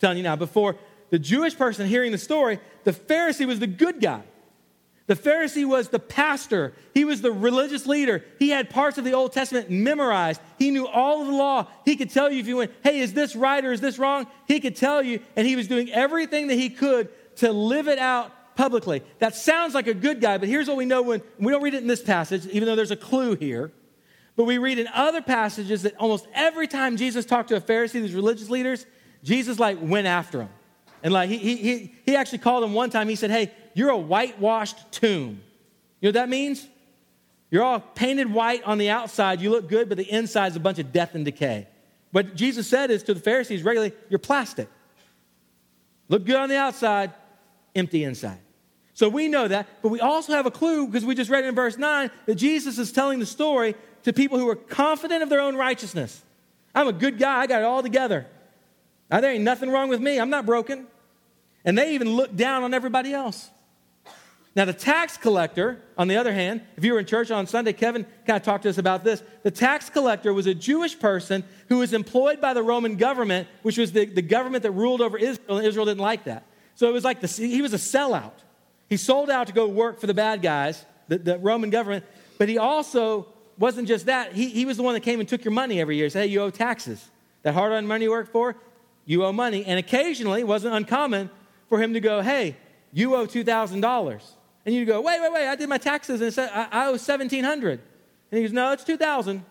Telling 0.00 0.16
you 0.16 0.22
now, 0.22 0.36
before 0.36 0.76
the 1.10 1.18
Jewish 1.18 1.56
person 1.56 1.86
hearing 1.86 2.12
the 2.12 2.18
story, 2.18 2.58
the 2.84 2.92
Pharisee 2.92 3.46
was 3.46 3.58
the 3.58 3.66
good 3.66 4.00
guy. 4.00 4.22
The 5.06 5.16
Pharisee 5.16 5.66
was 5.66 5.88
the 5.88 5.98
pastor. 5.98 6.72
He 6.94 7.04
was 7.04 7.20
the 7.20 7.32
religious 7.32 7.84
leader. 7.84 8.24
He 8.38 8.50
had 8.50 8.70
parts 8.70 8.96
of 8.96 9.04
the 9.04 9.12
Old 9.12 9.32
Testament 9.32 9.68
memorized. 9.68 10.40
He 10.56 10.70
knew 10.70 10.86
all 10.86 11.20
of 11.20 11.26
the 11.26 11.32
law. 11.32 11.66
He 11.84 11.96
could 11.96 12.10
tell 12.10 12.30
you 12.30 12.38
if 12.38 12.46
you 12.46 12.58
went, 12.58 12.72
hey, 12.84 13.00
is 13.00 13.12
this 13.12 13.34
right 13.34 13.64
or 13.64 13.72
is 13.72 13.80
this 13.80 13.98
wrong? 13.98 14.28
He 14.46 14.60
could 14.60 14.76
tell 14.76 15.02
you, 15.02 15.20
and 15.34 15.48
he 15.48 15.56
was 15.56 15.66
doing 15.66 15.90
everything 15.90 16.46
that 16.46 16.54
he 16.54 16.70
could 16.70 17.08
to 17.38 17.52
live 17.52 17.88
it 17.88 17.98
out 17.98 18.30
publicly. 18.54 19.02
That 19.18 19.34
sounds 19.34 19.74
like 19.74 19.88
a 19.88 19.94
good 19.94 20.20
guy, 20.20 20.38
but 20.38 20.48
here's 20.48 20.68
what 20.68 20.76
we 20.76 20.84
know 20.84 21.02
when 21.02 21.22
we 21.38 21.50
don't 21.50 21.62
read 21.62 21.74
it 21.74 21.82
in 21.82 21.88
this 21.88 22.02
passage, 22.02 22.46
even 22.46 22.66
though 22.66 22.76
there's 22.76 22.90
a 22.92 22.96
clue 22.96 23.34
here. 23.34 23.72
But 24.36 24.44
we 24.44 24.58
read 24.58 24.78
in 24.78 24.86
other 24.94 25.22
passages 25.22 25.82
that 25.82 25.96
almost 25.96 26.28
every 26.34 26.68
time 26.68 26.96
Jesus 26.96 27.24
talked 27.24 27.48
to 27.48 27.56
a 27.56 27.60
Pharisee, 27.60 28.00
these 28.00 28.14
religious 28.14 28.48
leaders, 28.48 28.86
Jesus 29.22 29.58
like 29.58 29.78
went 29.80 30.06
after 30.06 30.42
him. 30.42 30.48
And 31.02 31.12
like 31.12 31.30
he, 31.30 31.38
he, 31.38 31.94
he 32.04 32.16
actually 32.16 32.38
called 32.38 32.64
him 32.64 32.72
one 32.72 32.90
time, 32.90 33.08
he 33.08 33.16
said, 33.16 33.30
Hey, 33.30 33.52
you're 33.74 33.90
a 33.90 33.98
whitewashed 33.98 34.92
tomb. 34.92 35.40
You 36.00 36.06
know 36.06 36.08
what 36.08 36.14
that 36.14 36.28
means? 36.28 36.66
You're 37.50 37.64
all 37.64 37.80
painted 37.80 38.32
white 38.32 38.62
on 38.64 38.78
the 38.78 38.90
outside, 38.90 39.40
you 39.40 39.50
look 39.50 39.68
good, 39.68 39.88
but 39.88 39.98
the 39.98 40.08
inside 40.08 40.48
is 40.48 40.56
a 40.56 40.60
bunch 40.60 40.78
of 40.78 40.92
death 40.92 41.14
and 41.14 41.24
decay. 41.24 41.66
What 42.12 42.34
Jesus 42.36 42.68
said 42.68 42.90
is 42.90 43.02
to 43.04 43.14
the 43.14 43.20
Pharisees 43.20 43.62
regularly, 43.62 43.94
You're 44.08 44.18
plastic. 44.18 44.68
Look 46.08 46.24
good 46.24 46.36
on 46.36 46.48
the 46.48 46.56
outside, 46.56 47.12
empty 47.74 48.04
inside. 48.04 48.38
So 48.94 49.08
we 49.08 49.28
know 49.28 49.48
that, 49.48 49.68
but 49.80 49.88
we 49.88 50.00
also 50.00 50.32
have 50.32 50.44
a 50.44 50.50
clue 50.50 50.86
because 50.86 51.04
we 51.04 51.14
just 51.14 51.30
read 51.30 51.44
in 51.44 51.54
verse 51.54 51.78
9 51.78 52.10
that 52.26 52.34
Jesus 52.34 52.78
is 52.78 52.92
telling 52.92 53.20
the 53.20 53.26
story 53.26 53.74
to 54.02 54.12
people 54.12 54.38
who 54.38 54.48
are 54.48 54.56
confident 54.56 55.22
of 55.22 55.28
their 55.28 55.40
own 55.40 55.56
righteousness. 55.56 56.20
I'm 56.74 56.88
a 56.88 56.92
good 56.92 57.18
guy, 57.18 57.38
I 57.38 57.46
got 57.46 57.62
it 57.62 57.64
all 57.64 57.82
together. 57.82 58.26
Now, 59.10 59.20
there 59.20 59.32
ain't 59.32 59.44
nothing 59.44 59.70
wrong 59.70 59.88
with 59.88 60.00
me. 60.00 60.18
I'm 60.18 60.30
not 60.30 60.46
broken. 60.46 60.86
And 61.64 61.76
they 61.76 61.94
even 61.94 62.10
look 62.10 62.34
down 62.34 62.62
on 62.62 62.72
everybody 62.72 63.12
else. 63.12 63.50
Now, 64.56 64.64
the 64.64 64.72
tax 64.72 65.16
collector, 65.16 65.80
on 65.96 66.08
the 66.08 66.16
other 66.16 66.32
hand, 66.32 66.62
if 66.76 66.84
you 66.84 66.92
were 66.92 66.98
in 66.98 67.06
church 67.06 67.30
on 67.30 67.46
Sunday, 67.46 67.72
Kevin 67.72 68.04
kind 68.26 68.36
of 68.36 68.42
talked 68.42 68.64
to 68.64 68.68
us 68.68 68.78
about 68.78 69.04
this. 69.04 69.22
The 69.42 69.50
tax 69.50 69.88
collector 69.88 70.34
was 70.34 70.46
a 70.46 70.54
Jewish 70.54 70.98
person 70.98 71.44
who 71.68 71.78
was 71.78 71.92
employed 71.92 72.40
by 72.40 72.52
the 72.52 72.62
Roman 72.62 72.96
government, 72.96 73.46
which 73.62 73.78
was 73.78 73.92
the, 73.92 74.06
the 74.06 74.22
government 74.22 74.64
that 74.64 74.72
ruled 74.72 75.00
over 75.00 75.16
Israel, 75.16 75.58
and 75.58 75.66
Israel 75.66 75.86
didn't 75.86 76.00
like 76.00 76.24
that. 76.24 76.44
So 76.74 76.88
it 76.88 76.92
was 76.92 77.04
like 77.04 77.20
the, 77.20 77.28
he 77.28 77.62
was 77.62 77.74
a 77.74 77.78
sellout. 77.78 78.32
He 78.88 78.96
sold 78.96 79.30
out 79.30 79.46
to 79.46 79.52
go 79.52 79.68
work 79.68 80.00
for 80.00 80.08
the 80.08 80.14
bad 80.14 80.42
guys, 80.42 80.84
the, 81.06 81.18
the 81.18 81.38
Roman 81.38 81.70
government, 81.70 82.04
but 82.38 82.48
he 82.48 82.58
also 82.58 83.28
wasn't 83.56 83.86
just 83.86 84.06
that. 84.06 84.32
He, 84.32 84.48
he 84.48 84.64
was 84.64 84.78
the 84.78 84.82
one 84.82 84.94
that 84.94 85.02
came 85.02 85.20
and 85.20 85.28
took 85.28 85.44
your 85.44 85.52
money 85.52 85.80
every 85.80 85.96
year. 85.96 86.10
Said, 86.10 86.22
hey, 86.22 86.26
you 86.26 86.40
owe 86.40 86.50
taxes. 86.50 87.08
That 87.42 87.54
hard 87.54 87.70
earned 87.70 87.86
money 87.86 88.06
you 88.06 88.10
worked 88.10 88.32
for, 88.32 88.56
you 89.10 89.24
owe 89.24 89.32
money. 89.32 89.64
And 89.64 89.76
occasionally, 89.76 90.38
it 90.38 90.46
wasn't 90.46 90.72
uncommon 90.72 91.30
for 91.68 91.82
him 91.82 91.94
to 91.94 92.00
go, 92.00 92.20
hey, 92.20 92.56
you 92.92 93.16
owe 93.16 93.26
$2,000. 93.26 94.22
And 94.64 94.72
you 94.72 94.84
go, 94.84 95.00
wait, 95.00 95.20
wait, 95.20 95.32
wait, 95.32 95.48
I 95.48 95.56
did 95.56 95.68
my 95.68 95.78
taxes 95.78 96.20
and 96.20 96.32
said 96.32 96.48
I, 96.52 96.86
owe 96.86 96.92
1700 96.92 97.70
And 97.72 97.80
he 98.30 98.42
goes, 98.42 98.52
no, 98.52 98.70
it's 98.70 98.84
2000 98.84 99.44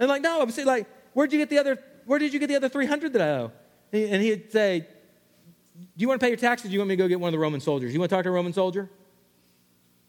And 0.00 0.08
like, 0.08 0.22
no, 0.22 0.42
I'm 0.42 0.50
saying, 0.50 0.66
like, 0.66 0.88
where'd 1.12 1.32
you 1.32 1.38
get 1.38 1.50
the 1.50 1.58
other, 1.58 1.78
where 2.04 2.18
did 2.18 2.34
you 2.34 2.40
get 2.40 2.48
the 2.48 2.56
other 2.56 2.68
300 2.68 3.12
that 3.12 3.22
I 3.22 3.30
owe? 3.30 3.52
And 3.92 4.20
he'd 4.20 4.50
say, 4.50 4.80
do 4.80 5.86
you 5.98 6.08
want 6.08 6.20
to 6.20 6.24
pay 6.24 6.30
your 6.30 6.36
taxes? 6.36 6.68
do 6.68 6.72
you 6.72 6.80
want 6.80 6.88
me 6.88 6.96
to 6.96 7.02
go 7.04 7.06
get 7.06 7.20
one 7.20 7.28
of 7.28 7.32
the 7.32 7.38
Roman 7.38 7.60
soldiers? 7.60 7.92
You 7.92 8.00
want 8.00 8.10
to 8.10 8.16
talk 8.16 8.24
to 8.24 8.30
a 8.30 8.32
Roman 8.32 8.52
soldier? 8.52 8.90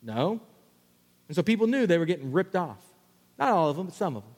No. 0.01 0.41
And 1.27 1.35
so 1.35 1.43
people 1.43 1.67
knew 1.67 1.85
they 1.85 1.99
were 1.99 2.05
getting 2.05 2.31
ripped 2.31 2.55
off. 2.55 2.83
Not 3.37 3.49
all 3.49 3.69
of 3.69 3.77
them, 3.77 3.85
but 3.85 3.95
some 3.95 4.15
of 4.15 4.23
them. 4.23 4.33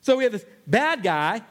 So 0.00 0.16
we 0.16 0.22
have 0.22 0.32
this 0.32 0.46
bad 0.64 1.02
guy, 1.02 1.42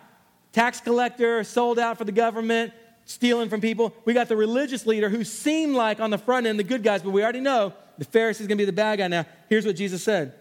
tax 0.56 0.80
collector, 0.80 1.44
sold 1.44 1.78
out 1.78 1.98
for 1.98 2.06
the 2.06 2.13
government, 2.13 2.72
stealing 3.04 3.50
from 3.50 3.60
people. 3.60 3.94
We 4.06 4.13
got 4.13 4.30
the 4.30 4.38
religious 4.38 4.86
leader 4.86 5.10
who 5.10 5.26
seemed 5.26 5.76
like 5.76 6.00
on 6.00 6.12
the 6.12 6.18
front 6.18 6.48
end 6.48 6.58
the 6.58 6.63
good 6.63 6.82
guys, 6.82 7.04
but 7.04 7.10
we 7.10 7.22
already 7.22 7.41
know 7.41 7.74
the 7.98 8.06
Pharisee's 8.06 8.48
gonna 8.48 8.56
be 8.56 8.65
the 8.65 8.72
bad 8.72 9.00
guy 9.00 9.08
now. 9.10 9.26
Here's 9.50 9.65
what 9.65 9.76
Jesus 9.76 10.02
said. 10.02 10.34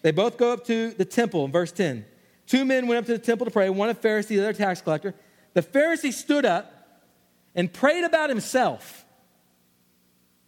They 0.00 0.10
both 0.10 0.38
go 0.38 0.52
up 0.52 0.64
to 0.66 0.90
the 0.92 1.04
temple 1.04 1.44
in 1.44 1.52
verse 1.52 1.70
10. 1.70 2.06
Two 2.46 2.64
men 2.64 2.86
went 2.86 3.00
up 3.00 3.06
to 3.06 3.12
the 3.12 3.18
temple 3.18 3.44
to 3.44 3.50
pray, 3.50 3.68
one 3.68 3.90
a 3.90 3.94
Pharisee, 3.94 4.28
the 4.28 4.40
other 4.40 4.50
a 4.50 4.54
tax 4.54 4.80
collector. 4.80 5.14
The 5.52 5.62
Pharisee 5.62 6.14
stood 6.14 6.46
up 6.46 6.72
and 7.54 7.70
prayed 7.70 8.04
about 8.04 8.30
himself. 8.30 9.04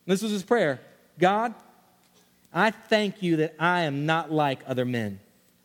This 0.06 0.22
was 0.22 0.32
his 0.32 0.42
prayer 0.42 0.80
God, 1.18 1.54
I 2.54 2.70
thank 2.70 3.22
you 3.22 3.36
that 3.36 3.54
I 3.58 3.82
am 3.82 4.06
not 4.06 4.32
like 4.32 4.60
other 4.66 4.86
men 4.86 5.20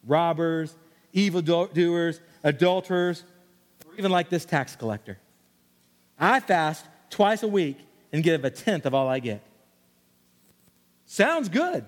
robbers, 0.05 0.75
evildoers, 1.13 2.19
adulterers, 2.43 3.23
even 3.97 4.11
like 4.11 4.29
this 4.29 4.45
tax 4.45 4.75
collector. 4.75 5.17
I 6.19 6.39
fast 6.39 6.85
twice 7.09 7.43
a 7.43 7.47
week 7.47 7.77
and 8.11 8.23
give 8.23 8.45
a 8.45 8.49
tenth 8.49 8.85
of 8.85 8.93
all 8.93 9.07
I 9.07 9.19
get. 9.19 9.41
Sounds 11.05 11.49
good. 11.49 11.85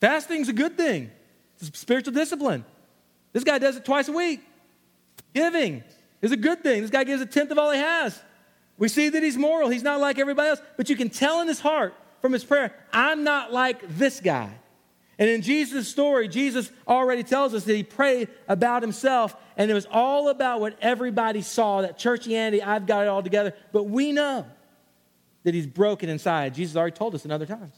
Fasting's 0.00 0.48
a 0.48 0.52
good 0.52 0.76
thing. 0.76 1.10
It's 1.58 1.68
a 1.68 1.78
spiritual 1.78 2.12
discipline. 2.12 2.64
This 3.32 3.44
guy 3.44 3.58
does 3.58 3.76
it 3.76 3.84
twice 3.84 4.08
a 4.08 4.12
week. 4.12 4.40
Giving 5.34 5.82
is 6.20 6.32
a 6.32 6.36
good 6.36 6.62
thing. 6.62 6.82
This 6.82 6.90
guy 6.90 7.04
gives 7.04 7.22
a 7.22 7.26
tenth 7.26 7.50
of 7.50 7.58
all 7.58 7.70
he 7.70 7.78
has. 7.78 8.20
We 8.78 8.88
see 8.88 9.08
that 9.08 9.22
he's 9.22 9.36
moral. 9.36 9.68
He's 9.68 9.82
not 9.82 10.00
like 10.00 10.18
everybody 10.18 10.50
else. 10.50 10.60
But 10.76 10.88
you 10.90 10.96
can 10.96 11.08
tell 11.08 11.40
in 11.40 11.48
his 11.48 11.60
heart 11.60 11.94
from 12.20 12.32
his 12.32 12.44
prayer, 12.44 12.74
I'm 12.92 13.24
not 13.24 13.52
like 13.52 13.82
this 13.96 14.20
guy. 14.20 14.50
And 15.18 15.28
in 15.28 15.42
Jesus' 15.42 15.88
story, 15.88 16.26
Jesus 16.26 16.70
already 16.88 17.22
tells 17.22 17.54
us 17.54 17.64
that 17.64 17.76
he 17.76 17.82
prayed 17.82 18.28
about 18.48 18.82
himself, 18.82 19.36
and 19.56 19.70
it 19.70 19.74
was 19.74 19.86
all 19.90 20.28
about 20.28 20.60
what 20.60 20.76
everybody 20.80 21.42
saw 21.42 21.82
that 21.82 21.98
churchianity, 21.98 22.64
I've 22.64 22.86
got 22.86 23.02
it 23.02 23.08
all 23.08 23.22
together. 23.22 23.54
But 23.72 23.84
we 23.84 24.12
know 24.12 24.46
that 25.44 25.54
he's 25.54 25.66
broken 25.66 26.08
inside. 26.08 26.54
Jesus 26.54 26.76
already 26.76 26.96
told 26.96 27.14
us 27.14 27.24
in 27.24 27.30
other 27.30 27.46
times. 27.46 27.74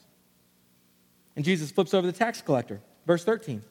And 1.36 1.44
Jesus 1.44 1.70
flips 1.70 1.92
over 1.92 2.06
the 2.06 2.12
tax 2.12 2.40
collector, 2.40 2.80
verse 3.06 3.24
13. 3.24 3.62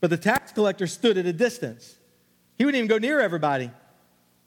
But 0.00 0.10
the 0.10 0.16
tax 0.16 0.52
collector 0.52 0.86
stood 0.86 1.18
at 1.18 1.26
a 1.26 1.32
distance. 1.32 1.96
He 2.56 2.64
wouldn't 2.64 2.78
even 2.78 2.88
go 2.88 2.98
near 2.98 3.20
everybody, 3.20 3.70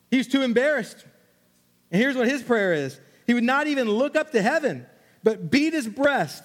he 0.09 0.17
was 0.17 0.27
too 0.27 0.41
embarrassed. 0.41 1.05
And 1.91 1.99
here's 1.99 2.15
what 2.15 2.27
his 2.27 2.43
prayer 2.43 2.73
is 2.73 2.99
he 3.25 3.33
would 3.33 3.43
not 3.43 3.67
even 3.67 3.89
look 3.89 4.15
up 4.15 4.31
to 4.31 4.41
heaven, 4.41 4.85
but 5.23 5.51
beat 5.51 5.73
his 5.73 5.87
breast 5.87 6.43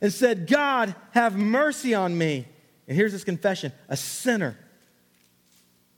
and 0.00 0.12
said, 0.12 0.46
God, 0.46 0.94
have 1.12 1.36
mercy 1.36 1.94
on 1.94 2.16
me. 2.16 2.46
And 2.88 2.96
here's 2.96 3.12
his 3.12 3.24
confession 3.24 3.72
a 3.88 3.96
sinner. 3.96 4.56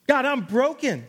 God, 0.06 0.24
I'm 0.24 0.42
broken. 0.42 1.04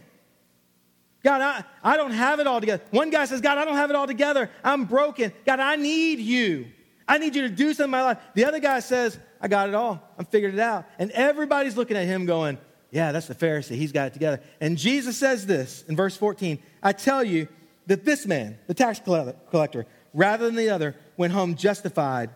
God, 1.23 1.41
I, 1.41 1.63
I 1.84 1.97
don't 1.97 2.12
have 2.12 2.39
it 2.39 2.47
all 2.47 2.60
together. 2.60 2.84
One 2.91 3.10
guy 3.10 3.25
says, 3.25 3.41
God, 3.41 3.58
I 3.58 3.65
don't 3.65 3.75
have 3.75 3.89
it 3.89 3.95
all 3.95 4.08
together. 4.08 4.49
I'm 4.63 4.86
broken. 4.86 5.34
God, 5.45 5.60
I 5.60 5.75
need 5.75 6.19
you. 6.19 6.67
I 7.08 7.17
need 7.17 7.36
you 7.36 7.41
to 7.43 7.49
do 7.49 7.73
something 7.73 7.86
in 7.86 7.89
my 7.89 8.04
life. 8.04 8.17
The 8.36 8.45
other 8.45 8.60
guy 8.60 8.80
says, 8.80 9.17
I 9.41 9.47
got 9.47 9.69
it 9.69 9.75
all. 9.75 10.02
I'm 10.17 10.25
figured 10.25 10.54
it 10.54 10.60
out. 10.60 10.86
And 10.97 11.12
everybody's 11.12 11.75
looking 11.75 11.97
at 11.97 12.06
him 12.06 12.25
going, 12.25 12.58
Yeah, 12.91 13.12
that's 13.12 13.28
the 13.28 13.36
Pharisee. 13.36 13.75
He's 13.75 13.91
got 13.91 14.08
it 14.08 14.13
together. 14.13 14.41
And 14.62 14.78
Jesus 14.78 15.17
says 15.17 15.45
this 15.45 15.84
in 15.88 15.95
verse 15.95 16.15
14 16.15 16.60
I 16.84 16.93
tell 16.93 17.23
you 17.23 17.47
that 17.88 18.06
this 18.06 18.25
man, 18.25 18.58
the 18.67 18.73
tax 18.73 18.99
collector, 18.99 19.88
rather 20.13 20.45
than 20.45 20.56
the 20.56 20.69
other, 20.69 20.95
went 21.17 21.34
home 21.34 21.56
justified 21.56 22.30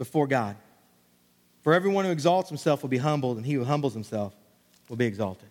before 0.00 0.26
God. 0.26 0.56
For 1.60 1.74
everyone 1.74 2.06
who 2.06 2.10
exalts 2.10 2.48
himself 2.48 2.80
will 2.80 2.88
be 2.88 2.96
humbled, 2.96 3.36
and 3.36 3.44
he 3.44 3.52
who 3.52 3.64
humbles 3.64 3.92
himself 3.92 4.34
will 4.88 4.96
be 4.96 5.04
exalted. 5.04 5.50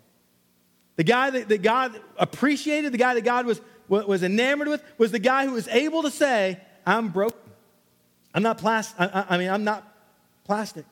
The 0.96 1.04
guy 1.04 1.30
that, 1.30 1.50
that 1.50 1.62
God 1.62 2.02
appreciated, 2.18 2.92
the 2.92 2.98
guy 2.98 3.14
that 3.14 3.24
God 3.24 3.46
was, 3.46 3.62
was 3.88 4.24
enamored 4.24 4.68
with, 4.68 4.84
was 4.98 5.12
the 5.12 5.20
guy 5.20 5.46
who 5.46 5.52
was 5.52 5.68
able 5.68 6.02
to 6.02 6.10
say, 6.10 6.60
I'm 6.84 7.10
broken. 7.10 7.40
I'm 8.34 8.42
not 8.42 8.58
plastic. 8.58 9.00
I, 9.00 9.26
I 9.30 9.38
mean, 9.38 9.52
I'm 9.52 9.64
not 9.64 9.88
plastic. 10.46 10.86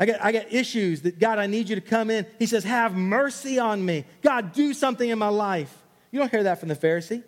I 0.00 0.06
got, 0.06 0.24
I 0.24 0.32
got 0.32 0.50
issues 0.50 1.02
that, 1.02 1.18
God, 1.18 1.38
I 1.38 1.46
need 1.46 1.68
you 1.68 1.74
to 1.74 1.82
come 1.82 2.08
in. 2.08 2.24
He 2.38 2.46
says, 2.46 2.64
Have 2.64 2.94
mercy 2.94 3.58
on 3.58 3.84
me. 3.84 4.06
God, 4.22 4.54
do 4.54 4.72
something 4.72 5.10
in 5.10 5.18
my 5.18 5.28
life. 5.28 5.82
You 6.10 6.18
don't 6.18 6.30
hear 6.30 6.44
that 6.44 6.60
from 6.60 6.70
the 6.70 6.76
Pharisee. 6.76 7.22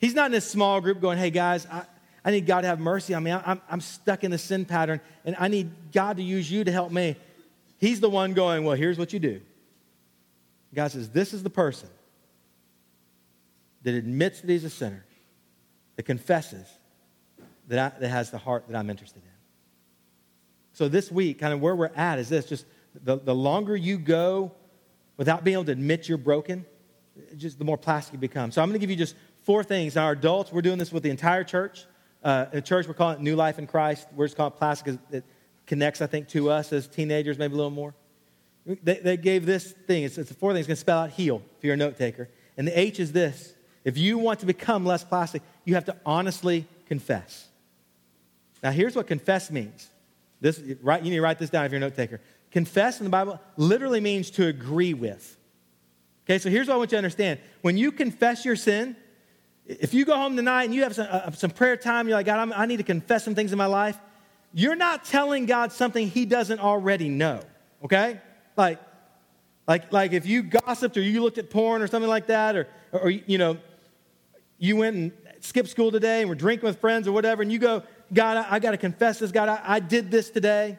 He's 0.00 0.14
not 0.14 0.32
in 0.32 0.36
a 0.36 0.40
small 0.40 0.80
group 0.80 1.00
going, 1.00 1.16
Hey, 1.16 1.30
guys, 1.30 1.64
I, 1.70 1.84
I 2.24 2.30
need 2.30 2.46
God 2.46 2.60
to 2.60 2.68
have 2.68 2.78
mercy 2.78 3.14
on 3.14 3.22
me. 3.22 3.32
I'm, 3.32 3.60
I'm 3.68 3.80
stuck 3.80 4.22
in 4.22 4.30
the 4.30 4.38
sin 4.38 4.64
pattern, 4.64 5.00
and 5.24 5.34
I 5.38 5.48
need 5.48 5.70
God 5.92 6.18
to 6.18 6.22
use 6.22 6.50
you 6.50 6.62
to 6.64 6.70
help 6.70 6.92
me. 6.92 7.16
He's 7.78 8.00
the 8.00 8.10
one 8.10 8.32
going, 8.32 8.64
Well, 8.64 8.76
here's 8.76 8.98
what 8.98 9.12
you 9.12 9.18
do. 9.18 9.40
God 10.74 10.92
says, 10.92 11.10
This 11.10 11.34
is 11.34 11.42
the 11.42 11.50
person 11.50 11.88
that 13.82 13.94
admits 13.94 14.40
that 14.40 14.50
he's 14.50 14.64
a 14.64 14.70
sinner, 14.70 15.04
that 15.96 16.04
confesses, 16.04 16.66
that, 17.68 17.78
I, 17.78 17.98
that 17.98 18.08
has 18.08 18.30
the 18.30 18.38
heart 18.38 18.64
that 18.68 18.76
I'm 18.76 18.88
interested 18.88 19.22
in. 19.24 19.30
So 20.72 20.88
this 20.88 21.10
week, 21.10 21.38
kind 21.40 21.52
of 21.52 21.60
where 21.60 21.74
we're 21.74 21.90
at 21.96 22.18
is 22.18 22.28
this 22.28 22.46
just 22.46 22.64
the, 23.02 23.18
the 23.18 23.34
longer 23.34 23.76
you 23.76 23.98
go 23.98 24.52
without 25.16 25.44
being 25.44 25.54
able 25.54 25.64
to 25.64 25.72
admit 25.72 26.08
you're 26.08 26.18
broken, 26.18 26.64
just 27.36 27.58
the 27.58 27.64
more 27.64 27.76
plastic 27.76 28.14
you 28.14 28.18
become. 28.18 28.50
So 28.50 28.62
I'm 28.62 28.68
going 28.68 28.80
to 28.80 28.80
give 28.80 28.90
you 28.90 28.96
just 28.96 29.16
four 29.42 29.62
things. 29.64 29.96
Our 29.96 30.12
adults, 30.12 30.52
we're 30.52 30.62
doing 30.62 30.78
this 30.78 30.92
with 30.92 31.02
the 31.02 31.10
entire 31.10 31.44
church. 31.44 31.84
Uh, 32.22 32.46
in 32.52 32.62
church, 32.62 32.86
we're 32.86 32.94
calling 32.94 33.16
it 33.16 33.22
New 33.22 33.36
Life 33.36 33.58
in 33.58 33.66
Christ. 33.66 34.06
We're 34.14 34.26
just 34.26 34.36
calling 34.36 34.52
it 34.52 34.58
plastic 34.58 34.84
because 34.84 35.00
it 35.10 35.24
connects, 35.66 36.00
I 36.00 36.06
think, 36.06 36.28
to 36.28 36.50
us 36.50 36.72
as 36.72 36.86
teenagers, 36.86 37.38
maybe 37.38 37.54
a 37.54 37.56
little 37.56 37.70
more. 37.70 37.94
They, 38.64 38.94
they 38.94 39.16
gave 39.16 39.44
this 39.44 39.72
thing. 39.72 40.04
It's, 40.04 40.18
it's 40.18 40.30
a 40.30 40.34
four 40.34 40.52
thing. 40.52 40.60
It's 40.60 40.68
going 40.68 40.76
to 40.76 40.80
spell 40.80 41.00
out 41.00 41.10
heal 41.10 41.42
if 41.58 41.64
you're 41.64 41.74
a 41.74 41.76
note 41.76 41.98
taker. 41.98 42.28
And 42.56 42.66
the 42.66 42.78
H 42.78 43.00
is 43.00 43.12
this. 43.12 43.54
If 43.84 43.98
you 43.98 44.18
want 44.18 44.40
to 44.40 44.46
become 44.46 44.86
less 44.86 45.02
plastic, 45.02 45.42
you 45.64 45.74
have 45.74 45.86
to 45.86 45.96
honestly 46.06 46.66
confess. 46.86 47.48
Now, 48.62 48.70
here's 48.70 48.94
what 48.94 49.08
confess 49.08 49.50
means. 49.50 49.88
This, 50.40 50.62
right, 50.80 51.02
you 51.02 51.10
need 51.10 51.16
to 51.16 51.22
write 51.22 51.38
this 51.38 51.50
down 51.50 51.64
if 51.64 51.72
you're 51.72 51.78
a 51.78 51.80
note 51.80 51.96
taker. 51.96 52.20
Confess 52.52 53.00
in 53.00 53.04
the 53.04 53.10
Bible 53.10 53.40
literally 53.56 54.00
means 54.00 54.30
to 54.32 54.46
agree 54.46 54.94
with. 54.94 55.36
Okay, 56.24 56.38
so 56.38 56.48
here's 56.48 56.68
what 56.68 56.74
I 56.74 56.76
want 56.76 56.92
you 56.92 56.96
to 56.96 56.98
understand. 56.98 57.40
When 57.62 57.76
you 57.76 57.90
confess 57.90 58.44
your 58.44 58.54
sin, 58.54 58.94
if 59.80 59.94
you 59.94 60.04
go 60.04 60.16
home 60.16 60.36
tonight 60.36 60.64
and 60.64 60.74
you 60.74 60.82
have 60.82 60.94
some, 60.94 61.06
uh, 61.10 61.30
some 61.32 61.50
prayer 61.50 61.76
time, 61.76 62.08
you're 62.08 62.16
like, 62.16 62.26
God, 62.26 62.38
I'm, 62.38 62.52
I 62.52 62.66
need 62.66 62.78
to 62.78 62.82
confess 62.82 63.24
some 63.24 63.34
things 63.34 63.52
in 63.52 63.58
my 63.58 63.66
life, 63.66 63.98
you're 64.52 64.76
not 64.76 65.04
telling 65.04 65.46
God 65.46 65.72
something 65.72 66.08
he 66.08 66.26
doesn't 66.26 66.60
already 66.60 67.08
know, 67.08 67.40
okay? 67.84 68.20
Like, 68.56 68.78
like, 69.66 69.92
like 69.92 70.12
if 70.12 70.26
you 70.26 70.42
gossiped 70.42 70.96
or 70.96 71.02
you 71.02 71.22
looked 71.22 71.38
at 71.38 71.50
porn 71.50 71.82
or 71.82 71.86
something 71.86 72.08
like 72.08 72.26
that, 72.26 72.56
or, 72.56 72.68
or 72.92 73.10
you 73.10 73.38
know, 73.38 73.58
you 74.58 74.76
went 74.76 74.96
and 74.96 75.12
skipped 75.40 75.68
school 75.68 75.90
today 75.90 76.20
and 76.20 76.28
were 76.28 76.34
drinking 76.34 76.66
with 76.66 76.80
friends 76.80 77.08
or 77.08 77.12
whatever, 77.12 77.42
and 77.42 77.50
you 77.50 77.58
go, 77.58 77.82
God, 78.12 78.36
I, 78.36 78.56
I 78.56 78.58
got 78.58 78.72
to 78.72 78.76
confess 78.76 79.20
this. 79.20 79.32
God, 79.32 79.48
I, 79.48 79.60
I 79.62 79.80
did 79.80 80.10
this 80.10 80.30
today. 80.30 80.78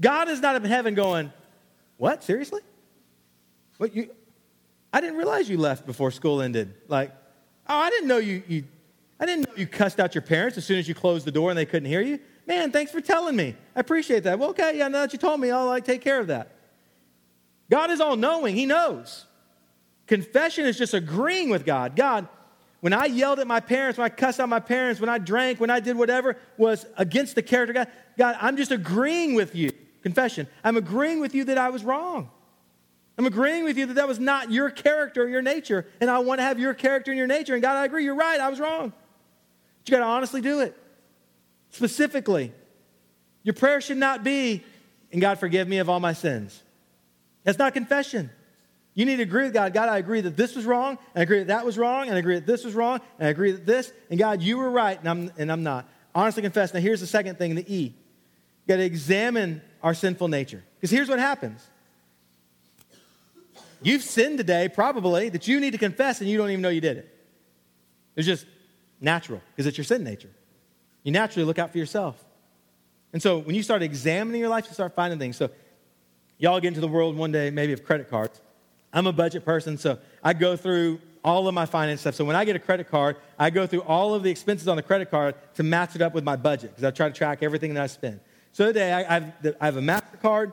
God 0.00 0.28
is 0.28 0.40
not 0.40 0.56
in 0.56 0.64
heaven 0.64 0.94
going, 0.94 1.32
What? 1.96 2.22
Seriously? 2.24 2.60
What 3.78 3.94
you 3.94 4.10
I 4.92 5.00
didn't 5.00 5.16
realize 5.16 5.48
you 5.48 5.58
left 5.58 5.86
before 5.86 6.12
school 6.12 6.40
ended. 6.40 6.72
Like, 6.86 7.10
oh, 7.68 7.76
I 7.76 7.90
didn't 7.90 8.08
know 8.08 8.18
you, 8.18 8.42
you 8.46 8.64
I 9.18 9.26
didn't 9.26 9.48
know 9.48 9.54
you 9.56 9.66
cussed 9.66 10.00
out 10.00 10.14
your 10.14 10.22
parents 10.22 10.58
as 10.58 10.64
soon 10.64 10.78
as 10.78 10.88
you 10.88 10.94
closed 10.94 11.24
the 11.24 11.30
door 11.30 11.50
and 11.50 11.58
they 11.58 11.66
couldn't 11.66 11.88
hear 11.88 12.02
you. 12.02 12.18
Man, 12.46 12.72
thanks 12.72 12.92
for 12.92 13.00
telling 13.00 13.36
me. 13.36 13.54
I 13.74 13.80
appreciate 13.80 14.24
that. 14.24 14.38
Well, 14.38 14.50
okay, 14.50 14.76
yeah, 14.76 14.88
now 14.88 15.00
that 15.00 15.12
you 15.12 15.18
told 15.18 15.40
me, 15.40 15.50
I'll 15.50 15.66
like 15.66 15.84
take 15.84 16.02
care 16.02 16.20
of 16.20 16.26
that. 16.26 16.50
God 17.70 17.90
is 17.90 18.00
all 18.00 18.16
knowing, 18.16 18.54
He 18.54 18.66
knows. 18.66 19.26
Confession 20.06 20.66
is 20.66 20.76
just 20.76 20.92
agreeing 20.92 21.48
with 21.48 21.64
God. 21.64 21.96
God, 21.96 22.28
when 22.80 22.92
I 22.92 23.06
yelled 23.06 23.38
at 23.38 23.46
my 23.46 23.60
parents, 23.60 23.98
when 23.98 24.04
I 24.04 24.10
cussed 24.10 24.40
out 24.40 24.48
my 24.50 24.60
parents, 24.60 25.00
when 25.00 25.08
I 25.08 25.16
drank, 25.16 25.58
when 25.58 25.70
I 25.70 25.80
did 25.80 25.96
whatever 25.96 26.36
was 26.58 26.84
against 26.98 27.34
the 27.34 27.42
character 27.42 27.72
God, 27.72 27.88
God, 28.18 28.36
I'm 28.40 28.58
just 28.58 28.70
agreeing 28.70 29.34
with 29.34 29.54
you. 29.54 29.72
Confession. 30.02 30.46
I'm 30.62 30.76
agreeing 30.76 31.20
with 31.20 31.34
you 31.34 31.44
that 31.44 31.56
I 31.56 31.70
was 31.70 31.82
wrong. 31.82 32.30
I'm 33.16 33.26
agreeing 33.26 33.64
with 33.64 33.78
you 33.78 33.86
that 33.86 33.94
that 33.94 34.08
was 34.08 34.18
not 34.18 34.50
your 34.50 34.70
character 34.70 35.22
or 35.22 35.28
your 35.28 35.42
nature, 35.42 35.86
and 36.00 36.10
I 36.10 36.18
want 36.18 36.40
to 36.40 36.42
have 36.42 36.58
your 36.58 36.74
character 36.74 37.12
and 37.12 37.18
your 37.18 37.28
nature. 37.28 37.54
And 37.54 37.62
God, 37.62 37.76
I 37.76 37.84
agree, 37.84 38.04
you're 38.04 38.14
right, 38.14 38.40
I 38.40 38.48
was 38.48 38.58
wrong. 38.58 38.90
But 38.90 39.88
you 39.88 39.92
got 39.92 40.00
to 40.00 40.06
honestly 40.06 40.40
do 40.40 40.60
it. 40.60 40.76
Specifically, 41.70 42.52
your 43.42 43.54
prayer 43.54 43.80
should 43.80 43.98
not 43.98 44.24
be, 44.24 44.64
and 45.12 45.20
God, 45.20 45.38
forgive 45.38 45.68
me 45.68 45.78
of 45.78 45.88
all 45.88 46.00
my 46.00 46.12
sins. 46.12 46.60
That's 47.44 47.58
not 47.58 47.72
confession. 47.72 48.30
You 48.94 49.04
need 49.04 49.16
to 49.16 49.22
agree 49.22 49.44
with 49.44 49.52
God. 49.52 49.72
God, 49.74 49.88
I 49.88 49.98
agree 49.98 50.20
that 50.20 50.36
this 50.36 50.56
was 50.56 50.64
wrong, 50.64 50.98
and 51.14 51.20
I 51.20 51.22
agree 51.22 51.38
that 51.38 51.48
that 51.48 51.64
was 51.64 51.76
wrong, 51.78 52.06
and 52.06 52.16
I 52.16 52.18
agree 52.18 52.36
that 52.36 52.46
this 52.46 52.64
was 52.64 52.74
wrong, 52.74 53.00
and 53.18 53.28
I 53.28 53.30
agree 53.30 53.52
that 53.52 53.66
this, 53.66 53.92
and 54.10 54.18
God, 54.18 54.42
you 54.42 54.58
were 54.58 54.70
right, 54.70 54.98
and 54.98 55.08
I'm, 55.08 55.32
and 55.36 55.52
I'm 55.52 55.62
not. 55.62 55.88
Honestly 56.14 56.42
confess. 56.42 56.72
Now, 56.72 56.80
here's 56.80 57.00
the 57.00 57.06
second 57.06 57.38
thing 57.38 57.54
the 57.54 57.64
E. 57.72 57.82
You 57.86 57.92
got 58.68 58.76
to 58.76 58.84
examine 58.84 59.62
our 59.82 59.94
sinful 59.94 60.28
nature. 60.28 60.64
Because 60.76 60.90
here's 60.90 61.08
what 61.08 61.18
happens 61.18 61.60
you've 63.86 64.02
sinned 64.02 64.38
today, 64.38 64.68
probably, 64.68 65.28
that 65.28 65.48
you 65.48 65.60
need 65.60 65.72
to 65.72 65.78
confess, 65.78 66.20
and 66.20 66.28
you 66.28 66.38
don't 66.38 66.50
even 66.50 66.62
know 66.62 66.68
you 66.68 66.80
did 66.80 66.98
it. 66.98 67.18
It's 68.16 68.26
just 68.26 68.46
natural, 69.00 69.40
because 69.50 69.66
it's 69.66 69.76
your 69.76 69.84
sin 69.84 70.04
nature. 70.04 70.30
You 71.02 71.12
naturally 71.12 71.44
look 71.44 71.58
out 71.58 71.72
for 71.72 71.78
yourself. 71.78 72.22
And 73.12 73.22
so 73.22 73.38
when 73.38 73.54
you 73.54 73.62
start 73.62 73.82
examining 73.82 74.40
your 74.40 74.50
life, 74.50 74.66
you 74.66 74.74
start 74.74 74.94
finding 74.94 75.18
things. 75.18 75.36
So, 75.36 75.50
y'all 76.38 76.60
get 76.60 76.68
into 76.68 76.80
the 76.80 76.88
world 76.88 77.16
one 77.16 77.32
day, 77.32 77.50
maybe 77.50 77.72
of 77.72 77.84
credit 77.84 78.10
cards. 78.10 78.40
I'm 78.92 79.06
a 79.06 79.12
budget 79.12 79.44
person, 79.44 79.76
so 79.78 79.98
I 80.22 80.32
go 80.32 80.56
through 80.56 81.00
all 81.24 81.48
of 81.48 81.54
my 81.54 81.66
finance 81.66 82.02
stuff. 82.02 82.14
So 82.14 82.24
when 82.24 82.36
I 82.36 82.44
get 82.44 82.54
a 82.54 82.60
credit 82.60 82.90
card, 82.90 83.16
I 83.38 83.50
go 83.50 83.66
through 83.66 83.82
all 83.82 84.14
of 84.14 84.22
the 84.22 84.30
expenses 84.30 84.68
on 84.68 84.76
the 84.76 84.82
credit 84.82 85.10
card 85.10 85.34
to 85.54 85.62
match 85.62 85.96
it 85.96 86.02
up 86.02 86.14
with 86.14 86.22
my 86.22 86.36
budget 86.36 86.70
because 86.70 86.84
I 86.84 86.90
try 86.90 87.08
to 87.08 87.14
track 87.14 87.42
everything 87.42 87.74
that 87.74 87.82
I 87.82 87.86
spend. 87.86 88.20
So 88.52 88.66
today 88.66 88.92
I 88.92 89.14
have, 89.60 89.76
a 89.76 89.80
MasterCard 89.80 90.52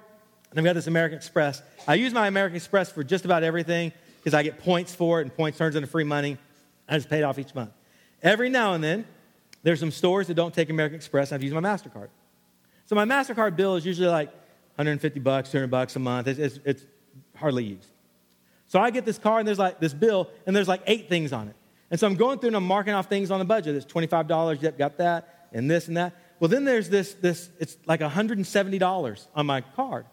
and 0.52 0.60
I've 0.60 0.66
got 0.66 0.74
this 0.74 0.88
American 0.88 1.18
Express. 1.18 1.62
I 1.88 1.96
use 1.96 2.14
my 2.14 2.28
American 2.28 2.58
Express 2.58 2.92
for 2.92 3.04
just 3.04 3.26
about 3.26 3.44
everything 3.44 3.94
because 4.18 4.34
I 4.34 4.44
get 4.44 4.60
points 4.60 4.94
for 4.94 5.20
it 5.20 5.24
and 5.24 5.34
points 5.34 5.58
turns 5.58 5.76
into 5.76 5.88
free 5.88 6.04
money. 6.04 6.38
I 6.88 6.98
just 6.98 7.10
pay 7.10 7.20
it 7.20 7.24
off 7.24 7.40
each 7.40 7.56
month. 7.56 7.72
Every 8.22 8.50
now 8.50 8.74
and 8.74 8.84
then, 8.84 9.06
there's 9.64 9.80
some 9.80 9.92
stores 9.92 10.28
that 10.28 10.34
don't 10.34 10.54
take 10.54 10.70
American 10.70 10.98
Express. 10.98 11.32
I've 11.32 11.42
used 11.42 11.56
my 11.56 11.62
MasterCard. 11.62 12.10
So 12.86 12.96
my 12.96 13.06
MasterCard 13.06 13.56
bill 13.56 13.78
is 13.78 13.86
usually 13.86 14.10
like 14.10 14.28
150 14.76 15.20
bucks, 15.22 15.52
200 15.52 15.68
bucks 15.72 15.96
a 15.96 16.00
month. 16.00 16.28
It's, 16.28 16.40
it's, 16.40 16.60
it's 16.66 16.86
hardly 17.36 17.64
used. 17.64 17.88
So 18.68 18.80
I 18.80 18.90
get 18.90 19.06
this 19.06 19.18
car 19.18 19.40
and 19.40 19.48
there's 19.48 19.60
like 19.60 19.80
this 19.80 19.94
bill 19.94 20.30
and 20.46 20.56
there's 20.56 20.68
like 20.68 20.82
eight 20.88 21.08
things 21.08 21.32
on 21.32 21.48
it. 21.48 21.56
And 21.90 22.00
so 22.00 22.08
I'm 22.08 22.16
going 22.16 22.40
through 22.40 22.48
and 22.48 22.56
I'm 22.56 22.66
marking 22.66 22.94
off 22.94 23.08
things 23.08 23.32
on 23.32 23.40
the 23.40 23.46
budget. 23.46 23.76
It's 23.76 23.86
$25, 23.86 24.62
yep, 24.62 24.78
got 24.78 24.98
that, 24.98 25.48
and 25.52 25.70
this 25.70 25.88
and 25.88 25.98
that. 25.98 26.14
Well, 26.40 26.48
then 26.48 26.64
there's 26.64 26.90
this, 26.90 27.14
this 27.16 27.50
it's 27.60 27.78
like 27.86 28.00
$170 28.00 29.28
on 29.36 29.46
my 29.46 29.62
card. 29.62 30.06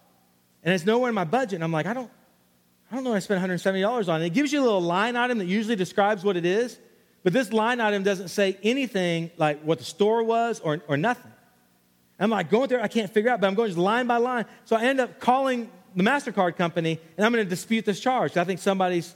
And 0.62 0.74
it's 0.74 0.84
nowhere 0.84 1.08
in 1.08 1.14
my 1.14 1.24
budget. 1.24 1.54
And 1.54 1.64
I'm 1.64 1.72
like, 1.72 1.86
I 1.86 1.94
don't, 1.94 2.10
I 2.90 2.94
don't 2.94 3.04
know 3.04 3.10
what 3.10 3.16
I 3.16 3.20
spent 3.20 3.44
$170 3.44 4.08
on. 4.08 4.22
it 4.22 4.26
It 4.26 4.30
gives 4.30 4.52
you 4.52 4.60
a 4.60 4.64
little 4.64 4.80
line 4.80 5.16
item 5.16 5.38
that 5.38 5.46
usually 5.46 5.76
describes 5.76 6.24
what 6.24 6.36
it 6.36 6.46
is, 6.46 6.78
but 7.22 7.32
this 7.32 7.52
line 7.52 7.80
item 7.80 8.02
doesn't 8.02 8.28
say 8.28 8.56
anything 8.62 9.30
like 9.36 9.62
what 9.62 9.78
the 9.78 9.84
store 9.84 10.22
was 10.22 10.60
or, 10.60 10.80
or 10.88 10.96
nothing. 10.96 11.32
I'm 12.20 12.30
like 12.30 12.50
going 12.50 12.68
there, 12.68 12.82
I 12.82 12.88
can't 12.88 13.12
figure 13.12 13.30
out, 13.30 13.40
but 13.40 13.46
I'm 13.46 13.54
going 13.54 13.68
just 13.68 13.78
line 13.78 14.06
by 14.06 14.16
line. 14.16 14.46
So 14.64 14.74
I 14.74 14.84
end 14.84 15.00
up 15.00 15.20
calling 15.20 15.70
the 15.94 16.02
MasterCard 16.02 16.56
company 16.56 16.98
and 17.16 17.24
I'm 17.24 17.32
going 17.32 17.44
to 17.44 17.48
dispute 17.48 17.84
this 17.84 18.00
charge. 18.00 18.36
I 18.36 18.44
think 18.44 18.58
somebody's 18.58 19.14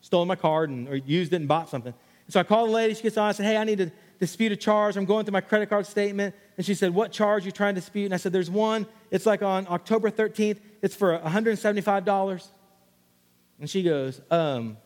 stolen 0.00 0.28
my 0.28 0.36
card 0.36 0.70
and, 0.70 0.88
or 0.88 0.96
used 0.96 1.32
it 1.32 1.36
and 1.36 1.48
bought 1.48 1.68
something. 1.68 1.92
And 2.26 2.32
so 2.32 2.40
I 2.40 2.44
call 2.44 2.66
the 2.66 2.72
lady, 2.72 2.94
she 2.94 3.02
gets 3.02 3.16
on, 3.16 3.28
I 3.28 3.32
said, 3.32 3.46
Hey, 3.46 3.56
I 3.56 3.64
need 3.64 3.78
to 3.78 3.90
dispute 4.18 4.52
a 4.52 4.56
charge. 4.56 4.96
I'm 4.96 5.04
going 5.04 5.24
through 5.24 5.32
my 5.32 5.40
credit 5.40 5.68
card 5.68 5.86
statement. 5.86 6.34
And 6.56 6.66
she 6.66 6.74
said, 6.74 6.94
What 6.94 7.12
charge 7.12 7.44
are 7.44 7.46
you 7.46 7.52
trying 7.52 7.74
to 7.74 7.80
dispute? 7.80 8.06
And 8.06 8.14
I 8.14 8.16
said, 8.16 8.32
There's 8.32 8.50
one. 8.50 8.86
It's 9.10 9.26
like 9.26 9.42
on 9.42 9.66
October 9.68 10.10
13th, 10.10 10.58
it's 10.82 10.94
for 10.94 11.18
$175. 11.18 12.48
And 13.60 13.68
she 13.68 13.82
goes, 13.82 14.20
um, 14.30 14.76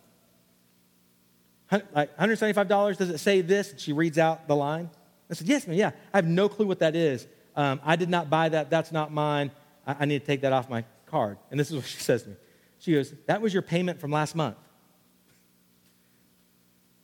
like 1.94 2.16
$175, 2.18 2.96
does 2.96 3.10
it 3.10 3.18
say 3.18 3.40
this? 3.40 3.72
And 3.72 3.80
she 3.80 3.92
reads 3.92 4.18
out 4.18 4.46
the 4.48 4.56
line. 4.56 4.90
I 5.30 5.34
said, 5.34 5.48
Yes, 5.48 5.66
ma'am, 5.66 5.76
yeah. 5.76 5.90
I 6.12 6.18
have 6.18 6.26
no 6.26 6.48
clue 6.48 6.66
what 6.66 6.80
that 6.80 6.94
is. 6.94 7.26
Um, 7.56 7.80
I 7.84 7.96
did 7.96 8.08
not 8.08 8.30
buy 8.30 8.48
that. 8.48 8.70
That's 8.70 8.92
not 8.92 9.12
mine. 9.12 9.50
I, 9.86 9.96
I 10.00 10.04
need 10.04 10.20
to 10.20 10.26
take 10.26 10.42
that 10.42 10.52
off 10.52 10.68
my 10.70 10.84
card. 11.06 11.38
And 11.50 11.58
this 11.58 11.70
is 11.70 11.76
what 11.76 11.84
she 11.84 11.98
says 11.98 12.22
to 12.24 12.30
me. 12.30 12.36
She 12.78 12.92
goes, 12.92 13.14
That 13.26 13.40
was 13.40 13.52
your 13.52 13.62
payment 13.62 14.00
from 14.00 14.10
last 14.10 14.34
month. 14.34 14.56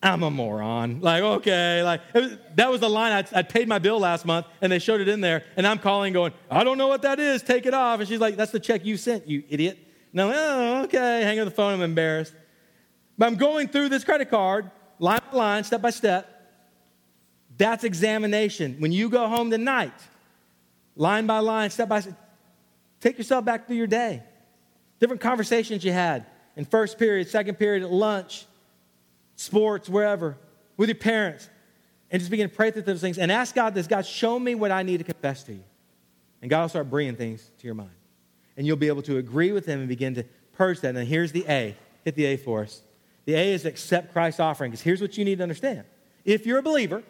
I'm 0.03 0.23
a 0.23 0.31
moron. 0.31 1.01
Like, 1.01 1.23
okay, 1.23 1.83
like 1.83 2.01
was, 2.15 2.39
that 2.55 2.71
was 2.71 2.81
the 2.81 2.89
line. 2.89 3.13
I'd, 3.13 3.35
I'd, 3.35 3.49
paid 3.49 3.67
my 3.67 3.81
bill 3.81 3.99
last 3.99 4.25
month 4.25 4.47
and 4.61 4.71
they 4.71 4.79
showed 4.79 5.01
it 5.01 5.09
in 5.09 5.21
there. 5.21 5.45
And 5.57 5.67
I'm 5.67 5.79
calling, 5.79 6.13
going, 6.13 6.33
I 6.51 6.63
don't 6.63 6.79
know 6.79 6.87
what 6.87 7.03
that 7.03 7.19
is. 7.19 7.43
Take 7.43 7.67
it 7.67 7.75
off. 7.75 7.99
And 7.99 8.09
she's 8.09 8.21
like, 8.21 8.37
That's 8.37 8.53
the 8.53 8.61
check 8.61 8.85
you 8.85 8.97
sent, 8.97 9.29
you 9.29 9.43
idiot. 9.49 9.77
And 10.13 10.21
I'm 10.21 10.29
like, 10.29 10.37
Oh, 10.39 10.83
okay. 10.85 11.23
Hang 11.25 11.39
up 11.41 11.47
the 11.47 11.55
phone. 11.55 11.75
I'm 11.75 11.83
embarrassed. 11.83 12.33
But 13.17 13.27
I'm 13.27 13.37
going 13.37 13.67
through 13.67 13.89
this 13.89 14.05
credit 14.05 14.31
card, 14.31 14.71
line 15.01 15.21
by 15.33 15.37
line, 15.37 15.65
step 15.65 15.83
by 15.83 15.91
step. 15.91 16.35
That's 17.57 17.83
examination. 17.83 18.77
When 18.79 18.93
you 18.93 19.09
go 19.09 19.27
home 19.27 19.51
tonight, 19.51 20.01
line 20.95 21.27
by 21.27 21.41
line, 21.41 21.71
step 21.71 21.89
by 21.89 22.01
step, 22.01 22.15
take 23.01 23.19
yourself 23.19 23.45
back 23.45 23.67
through 23.67 23.77
your 23.77 23.89
day. 23.89 24.23
Different 25.01 25.21
conversations 25.21 25.85
you 25.85 25.91
had 25.91 26.27
in 26.55 26.65
first 26.65 27.01
period, 27.01 27.29
second 27.29 27.57
period, 27.57 27.83
at 27.83 27.91
lunch 27.91 28.47
sports, 29.38 29.88
wherever, 29.88 30.37
with 30.77 30.88
your 30.88 30.96
parents, 30.96 31.48
and 32.11 32.20
just 32.20 32.31
begin 32.31 32.51
to 32.51 32.55
pray 32.55 32.70
through 32.70 32.83
those 32.83 33.01
things 33.01 33.18
and 33.18 33.31
ask 33.31 33.55
God 33.55 33.74
this 33.74 33.87
God, 33.87 34.05
show 34.05 34.38
me 34.38 34.55
what 34.55 34.70
I 34.70 34.83
need 34.83 34.98
to 34.98 35.05
confess 35.05 35.44
to 35.44 35.53
you. 35.53 35.64
And 36.42 36.51
God 36.51 36.62
will 36.62 36.68
start 36.68 36.90
bringing 36.90 37.16
things 37.16 37.48
to 37.59 37.66
your 37.66 37.74
mind. 37.74 37.90
And 38.57 38.66
you'll 38.66 38.77
be 38.77 38.88
able 38.88 39.03
to 39.03 39.18
agree 39.18 39.53
with 39.53 39.64
Him 39.64 39.79
and 39.79 39.88
begin 39.88 40.14
to 40.16 40.24
purge 40.53 40.81
that. 40.81 40.96
And 40.96 41.07
here's 41.07 41.33
the 41.33 41.44
A. 41.48 41.77
Hit 42.05 42.16
the 42.16 42.24
A 42.24 42.37
for 42.37 42.62
us. 42.62 42.83
The 43.24 43.35
A 43.35 43.53
is 43.53 43.64
accept 43.64 44.12
Christ's 44.12 44.40
offering. 44.40 44.70
Because 44.70 44.83
here's 44.83 45.01
what 45.01 45.16
you 45.16 45.24
need 45.24 45.37
to 45.37 45.42
understand. 45.42 45.85
If 46.24 46.44
you're 46.44 46.59
a 46.59 46.62
believer, 46.62 47.03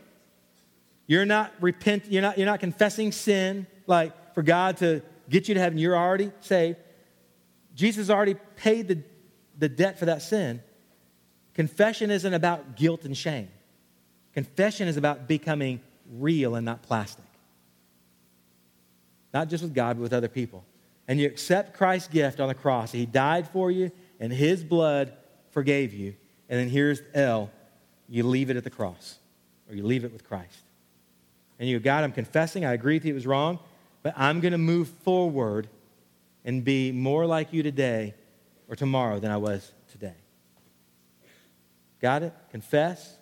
you're 1.06 1.24
not 1.24 1.52
repent, 1.60 2.04
you're 2.10 2.22
not, 2.22 2.36
you're 2.36 2.46
not 2.46 2.60
confessing 2.60 3.12
sin, 3.12 3.66
like 3.86 4.34
for 4.34 4.42
God 4.42 4.76
to 4.78 5.02
get 5.30 5.48
you 5.48 5.54
to 5.54 5.60
heaven, 5.60 5.78
you're 5.78 5.96
already 5.96 6.32
saved. 6.40 6.78
Jesus 7.74 8.10
already 8.10 8.34
paid 8.56 8.88
the, 8.88 9.02
the 9.56 9.68
debt 9.68 9.98
for 9.98 10.06
that 10.06 10.20
sin. 10.20 10.60
Confession 11.58 12.12
isn't 12.12 12.34
about 12.34 12.76
guilt 12.76 13.04
and 13.04 13.16
shame. 13.16 13.48
Confession 14.32 14.86
is 14.86 14.96
about 14.96 15.26
becoming 15.26 15.80
real 16.16 16.54
and 16.54 16.64
not 16.64 16.82
plastic. 16.82 17.24
Not 19.34 19.48
just 19.48 19.64
with 19.64 19.74
God, 19.74 19.96
but 19.96 20.02
with 20.02 20.12
other 20.12 20.28
people. 20.28 20.62
And 21.08 21.18
you 21.18 21.26
accept 21.26 21.76
Christ's 21.76 22.06
gift 22.06 22.38
on 22.38 22.46
the 22.46 22.54
cross. 22.54 22.92
He 22.92 23.06
died 23.06 23.48
for 23.48 23.72
you, 23.72 23.90
and 24.20 24.32
His 24.32 24.62
blood 24.62 25.12
forgave 25.50 25.92
you. 25.92 26.14
And 26.48 26.60
then 26.60 26.68
here's 26.68 27.02
L 27.12 27.50
you 28.08 28.22
leave 28.22 28.50
it 28.50 28.56
at 28.56 28.62
the 28.62 28.70
cross, 28.70 29.18
or 29.68 29.74
you 29.74 29.84
leave 29.84 30.04
it 30.04 30.12
with 30.12 30.22
Christ. 30.22 30.60
And 31.58 31.68
you 31.68 31.80
go, 31.80 31.82
God, 31.82 32.04
I'm 32.04 32.12
confessing. 32.12 32.64
I 32.64 32.72
agree 32.72 32.94
with 32.94 33.04
you 33.04 33.10
it 33.10 33.16
was 33.16 33.26
wrong, 33.26 33.58
but 34.04 34.14
I'm 34.16 34.38
going 34.38 34.52
to 34.52 34.58
move 34.58 34.86
forward 35.02 35.66
and 36.44 36.64
be 36.64 36.92
more 36.92 37.26
like 37.26 37.52
you 37.52 37.64
today 37.64 38.14
or 38.68 38.76
tomorrow 38.76 39.18
than 39.18 39.32
I 39.32 39.38
was. 39.38 39.72
Got 42.00 42.22
it? 42.22 42.34
Confess, 42.50 43.16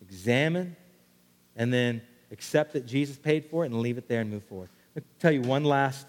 examine, 0.00 0.76
and 1.56 1.72
then 1.72 2.02
accept 2.30 2.74
that 2.74 2.86
Jesus 2.86 3.16
paid 3.16 3.46
for 3.46 3.64
it 3.64 3.70
and 3.70 3.80
leave 3.80 3.98
it 3.98 4.08
there 4.08 4.20
and 4.20 4.30
move 4.30 4.44
forward. 4.44 4.68
Let 4.94 5.04
me 5.04 5.10
tell 5.18 5.32
you 5.32 5.42
one 5.42 5.64
last 5.64 6.06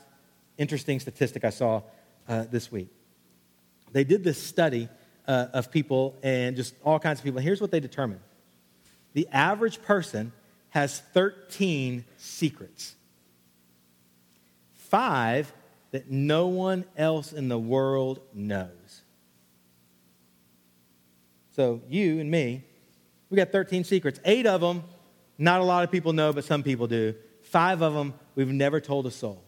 interesting 0.58 1.00
statistic 1.00 1.44
I 1.44 1.50
saw 1.50 1.82
uh, 2.28 2.46
this 2.50 2.72
week. 2.72 2.90
They 3.92 4.04
did 4.04 4.24
this 4.24 4.42
study 4.42 4.90
uh, 5.28 5.48
of 5.54 5.72
people 5.72 6.18
and 6.24 6.56
just 6.56 6.76
all 6.84 7.00
kinds 7.00 7.20
of 7.20 7.24
people. 7.24 7.38
And 7.38 7.46
here's 7.46 7.62
what 7.62 7.72
they 7.72 7.80
determined 7.80 8.22
the 9.14 9.28
average 9.32 9.82
person 9.82 10.32
has 10.70 11.00
13 11.14 12.04
secrets, 12.18 12.96
five 14.74 15.54
that 15.92 16.10
no 16.10 16.48
one 16.48 16.84
else 16.98 17.32
in 17.32 17.48
the 17.48 17.60
world 17.60 18.20
knows. 18.34 19.03
So 21.54 21.82
you 21.88 22.20
and 22.20 22.30
me, 22.30 22.64
we 23.30 23.38
got 23.38 23.52
13 23.52 23.84
secrets. 23.84 24.20
Eight 24.26 24.46
of 24.46 24.62
them, 24.62 24.84
not 25.38 25.62
a 25.62 25.64
lot 25.64 25.84
of 25.84 25.92
people 25.92 26.14
know, 26.14 26.34
but 26.34 26.44
some 26.44 26.64
people 26.64 26.88
do. 26.88 27.16
Five 27.42 27.82
of 27.82 27.94
them, 27.94 28.14
we've 28.36 28.48
never 28.48 28.80
told 28.80 29.06
a 29.06 29.12
soul. 29.12 29.44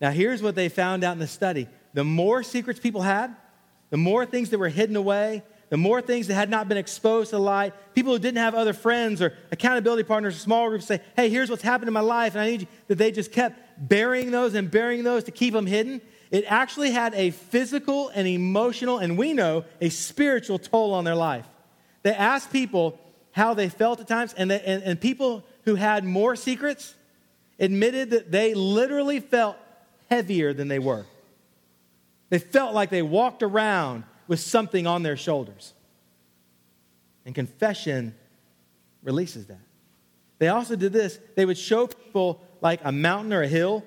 Now, 0.00 0.10
here's 0.10 0.42
what 0.42 0.54
they 0.54 0.68
found 0.68 1.04
out 1.04 1.12
in 1.12 1.18
the 1.18 1.26
study 1.26 1.68
the 1.94 2.04
more 2.04 2.42
secrets 2.42 2.80
people 2.80 3.02
had, 3.02 3.36
the 3.90 3.98
more 3.98 4.24
things 4.24 4.50
that 4.50 4.58
were 4.58 4.70
hidden 4.70 4.96
away, 4.96 5.42
the 5.68 5.76
more 5.76 6.00
things 6.00 6.26
that 6.28 6.34
had 6.34 6.48
not 6.48 6.68
been 6.68 6.78
exposed 6.78 7.30
to 7.30 7.38
light, 7.38 7.74
people 7.94 8.12
who 8.12 8.18
didn't 8.18 8.38
have 8.38 8.54
other 8.54 8.72
friends 8.72 9.20
or 9.20 9.36
accountability 9.50 10.02
partners 10.02 10.36
or 10.36 10.38
small 10.38 10.68
groups 10.70 10.86
say, 10.86 11.00
hey, 11.14 11.28
here's 11.28 11.50
what's 11.50 11.62
happened 11.62 11.88
in 11.88 11.94
my 11.94 12.00
life, 12.00 12.34
and 12.34 12.42
I 12.42 12.50
need 12.50 12.62
you, 12.62 12.66
that 12.88 12.96
they 12.96 13.10
just 13.10 13.32
kept 13.32 13.88
burying 13.88 14.30
those 14.30 14.54
and 14.54 14.70
burying 14.70 15.04
those 15.04 15.24
to 15.24 15.30
keep 15.30 15.52
them 15.52 15.66
hidden 15.66 16.00
it 16.32 16.46
actually 16.48 16.90
had 16.90 17.14
a 17.14 17.30
physical 17.30 18.08
and 18.08 18.26
emotional, 18.26 18.98
and 18.98 19.18
we 19.18 19.34
know 19.34 19.66
a 19.82 19.90
spiritual 19.90 20.58
toll 20.58 20.94
on 20.94 21.04
their 21.04 21.14
life. 21.14 21.46
They 22.02 22.14
asked 22.14 22.50
people 22.50 22.98
how 23.32 23.52
they 23.52 23.68
felt 23.68 24.00
at 24.00 24.08
times, 24.08 24.32
and, 24.32 24.50
they, 24.50 24.60
and, 24.62 24.82
and 24.82 25.00
people 25.00 25.44
who 25.66 25.74
had 25.74 26.04
more 26.04 26.34
secrets 26.34 26.94
admitted 27.60 28.10
that 28.10 28.32
they 28.32 28.54
literally 28.54 29.20
felt 29.20 29.58
heavier 30.08 30.54
than 30.54 30.68
they 30.68 30.78
were. 30.78 31.04
They 32.30 32.38
felt 32.38 32.74
like 32.74 32.88
they 32.88 33.02
walked 33.02 33.42
around 33.42 34.04
with 34.26 34.40
something 34.40 34.86
on 34.86 35.02
their 35.02 35.18
shoulders. 35.18 35.74
And 37.26 37.34
confession 37.34 38.14
releases 39.02 39.46
that. 39.46 39.60
They 40.38 40.48
also 40.48 40.76
did 40.76 40.94
this. 40.94 41.20
They 41.36 41.44
would 41.44 41.58
show 41.58 41.88
people 41.88 42.40
like 42.62 42.80
a 42.84 42.90
mountain 42.90 43.34
or 43.34 43.42
a 43.42 43.48
hill 43.48 43.84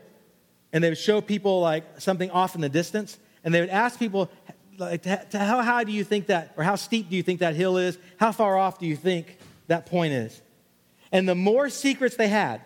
and 0.75 0.83
they 0.83 0.89
would 0.89 0.97
show 0.97 1.21
people 1.21 1.61
like 1.61 2.01
something 2.01 2.29
off 2.31 2.53
in 2.53 2.59
the 2.59 2.67
distance, 2.67 3.17
and 3.45 3.53
they 3.53 3.61
would 3.61 3.69
ask 3.69 3.97
people, 3.97 4.29
like, 4.77 5.05
how 5.31 5.63
high 5.63 5.85
do 5.85 5.93
you 5.93 6.03
think 6.03 6.25
that, 6.25 6.53
or 6.57 6.65
how 6.65 6.75
steep 6.75 7.09
do 7.09 7.15
you 7.15 7.23
think 7.23 7.39
that 7.39 7.55
hill 7.55 7.77
is? 7.77 7.97
How 8.17 8.33
far 8.33 8.57
off 8.57 8.77
do 8.77 8.85
you 8.85 8.97
think 8.97 9.37
that 9.67 9.85
point 9.85 10.11
is? 10.11 10.41
And 11.13 11.29
the 11.29 11.33
more 11.33 11.69
secrets 11.69 12.17
they 12.17 12.27
had, 12.27 12.59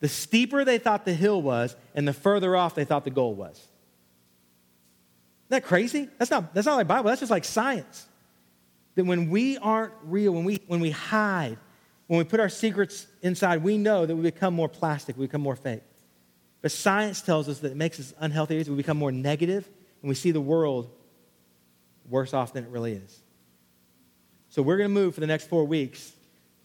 the 0.00 0.10
steeper 0.10 0.62
they 0.62 0.76
thought 0.76 1.06
the 1.06 1.14
hill 1.14 1.40
was, 1.40 1.74
and 1.94 2.06
the 2.06 2.12
further 2.12 2.54
off 2.54 2.74
they 2.74 2.84
thought 2.84 3.04
the 3.04 3.10
goal 3.10 3.34
was. 3.34 3.56
Isn't 3.56 3.68
that 5.48 5.64
crazy? 5.64 6.10
That's 6.18 6.30
not, 6.30 6.52
that's 6.52 6.66
not 6.66 6.76
like 6.76 6.86
Bible, 6.86 7.08
that's 7.08 7.20
just 7.20 7.30
like 7.30 7.46
science. 7.46 8.06
That 8.94 9.06
when 9.06 9.30
we 9.30 9.56
aren't 9.56 9.94
real, 10.04 10.32
when 10.32 10.44
we, 10.44 10.60
when 10.66 10.80
we 10.80 10.90
hide, 10.90 11.56
when 12.08 12.18
we 12.18 12.24
put 12.24 12.40
our 12.40 12.50
secrets 12.50 13.06
inside, 13.22 13.64
we 13.64 13.78
know 13.78 14.04
that 14.04 14.14
we 14.14 14.20
become 14.20 14.52
more 14.52 14.68
plastic, 14.68 15.16
we 15.16 15.24
become 15.24 15.40
more 15.40 15.56
fake. 15.56 15.80
But 16.60 16.72
science 16.72 17.20
tells 17.20 17.48
us 17.48 17.60
that 17.60 17.72
it 17.72 17.76
makes 17.76 18.00
us 18.00 18.12
unhealthy. 18.18 18.62
We 18.62 18.76
become 18.76 18.96
more 18.96 19.12
negative, 19.12 19.68
and 20.02 20.08
we 20.08 20.14
see 20.14 20.30
the 20.30 20.40
world 20.40 20.90
worse 22.08 22.34
off 22.34 22.52
than 22.52 22.64
it 22.64 22.70
really 22.70 22.94
is. 22.94 23.20
So 24.50 24.62
we're 24.62 24.78
going 24.78 24.90
to 24.90 24.94
move 24.94 25.14
for 25.14 25.20
the 25.20 25.26
next 25.26 25.48
four 25.48 25.64
weeks 25.64 26.12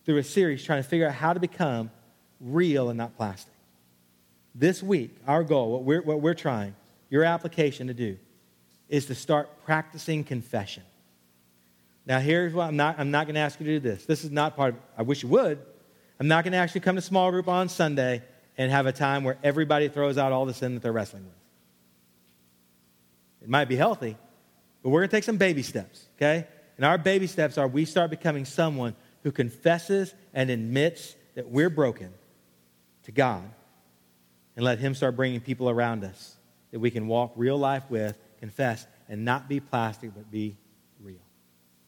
through 0.05 0.17
a 0.17 0.23
series 0.23 0.63
trying 0.63 0.81
to 0.81 0.87
figure 0.87 1.07
out 1.07 1.13
how 1.13 1.33
to 1.33 1.39
become 1.39 1.91
real 2.39 2.89
and 2.89 2.97
not 2.97 3.15
plastic. 3.15 3.53
This 4.55 4.81
week, 4.81 5.15
our 5.27 5.43
goal, 5.43 5.71
what 5.71 5.83
we're, 5.83 6.01
what 6.01 6.21
we're 6.21 6.33
trying, 6.33 6.75
your 7.09 7.23
application 7.23 7.87
to 7.87 7.93
do, 7.93 8.17
is 8.89 9.05
to 9.07 9.15
start 9.15 9.63
practicing 9.65 10.23
confession. 10.23 10.83
Now, 12.05 12.19
here's 12.19 12.53
what 12.53 12.67
I'm 12.67 12.75
not, 12.75 12.99
I'm 12.99 13.11
not 13.11 13.25
going 13.25 13.35
to 13.35 13.41
ask 13.41 13.59
you 13.59 13.65
to 13.65 13.79
do 13.79 13.79
this. 13.79 14.05
This 14.05 14.23
is 14.23 14.31
not 14.31 14.55
part 14.55 14.75
of, 14.75 14.79
I 14.97 15.03
wish 15.03 15.23
you 15.23 15.29
would. 15.29 15.59
I'm 16.19 16.27
not 16.27 16.43
going 16.43 16.51
to 16.51 16.57
actually 16.57 16.81
come 16.81 16.95
to 16.95 17.01
small 17.01 17.31
group 17.31 17.47
on 17.47 17.69
Sunday 17.69 18.21
and 18.57 18.71
have 18.71 18.85
a 18.85 18.91
time 18.91 19.23
where 19.23 19.37
everybody 19.43 19.89
throws 19.89 20.17
out 20.17 20.31
all 20.31 20.45
the 20.45 20.53
sin 20.53 20.73
that 20.75 20.83
they're 20.83 20.91
wrestling 20.91 21.23
with. 21.23 21.33
It 23.41 23.49
might 23.49 23.65
be 23.65 23.75
healthy, 23.75 24.15
but 24.81 24.89
we're 24.89 25.01
going 25.01 25.09
to 25.09 25.15
take 25.15 25.23
some 25.23 25.37
baby 25.37 25.63
steps, 25.63 26.07
okay? 26.17 26.47
And 26.77 26.85
our 26.85 26.97
baby 26.97 27.27
steps 27.27 27.57
are 27.57 27.67
we 27.67 27.85
start 27.85 28.09
becoming 28.09 28.45
someone 28.45 28.95
who 29.23 29.31
confesses 29.31 30.13
and 30.33 30.49
admits 30.49 31.15
that 31.35 31.49
we're 31.49 31.69
broken 31.69 32.13
to 33.03 33.11
God 33.11 33.43
and 34.55 34.63
let 34.63 34.79
Him 34.79 34.93
start 34.93 35.15
bringing 35.15 35.41
people 35.41 35.69
around 35.69 36.03
us 36.03 36.37
that 36.71 36.79
we 36.79 36.89
can 36.89 37.07
walk 37.07 37.31
real 37.35 37.57
life 37.57 37.83
with, 37.89 38.17
confess, 38.39 38.87
and 39.07 39.23
not 39.23 39.47
be 39.47 39.59
plastic, 39.59 40.13
but 40.13 40.29
be. 40.31 40.55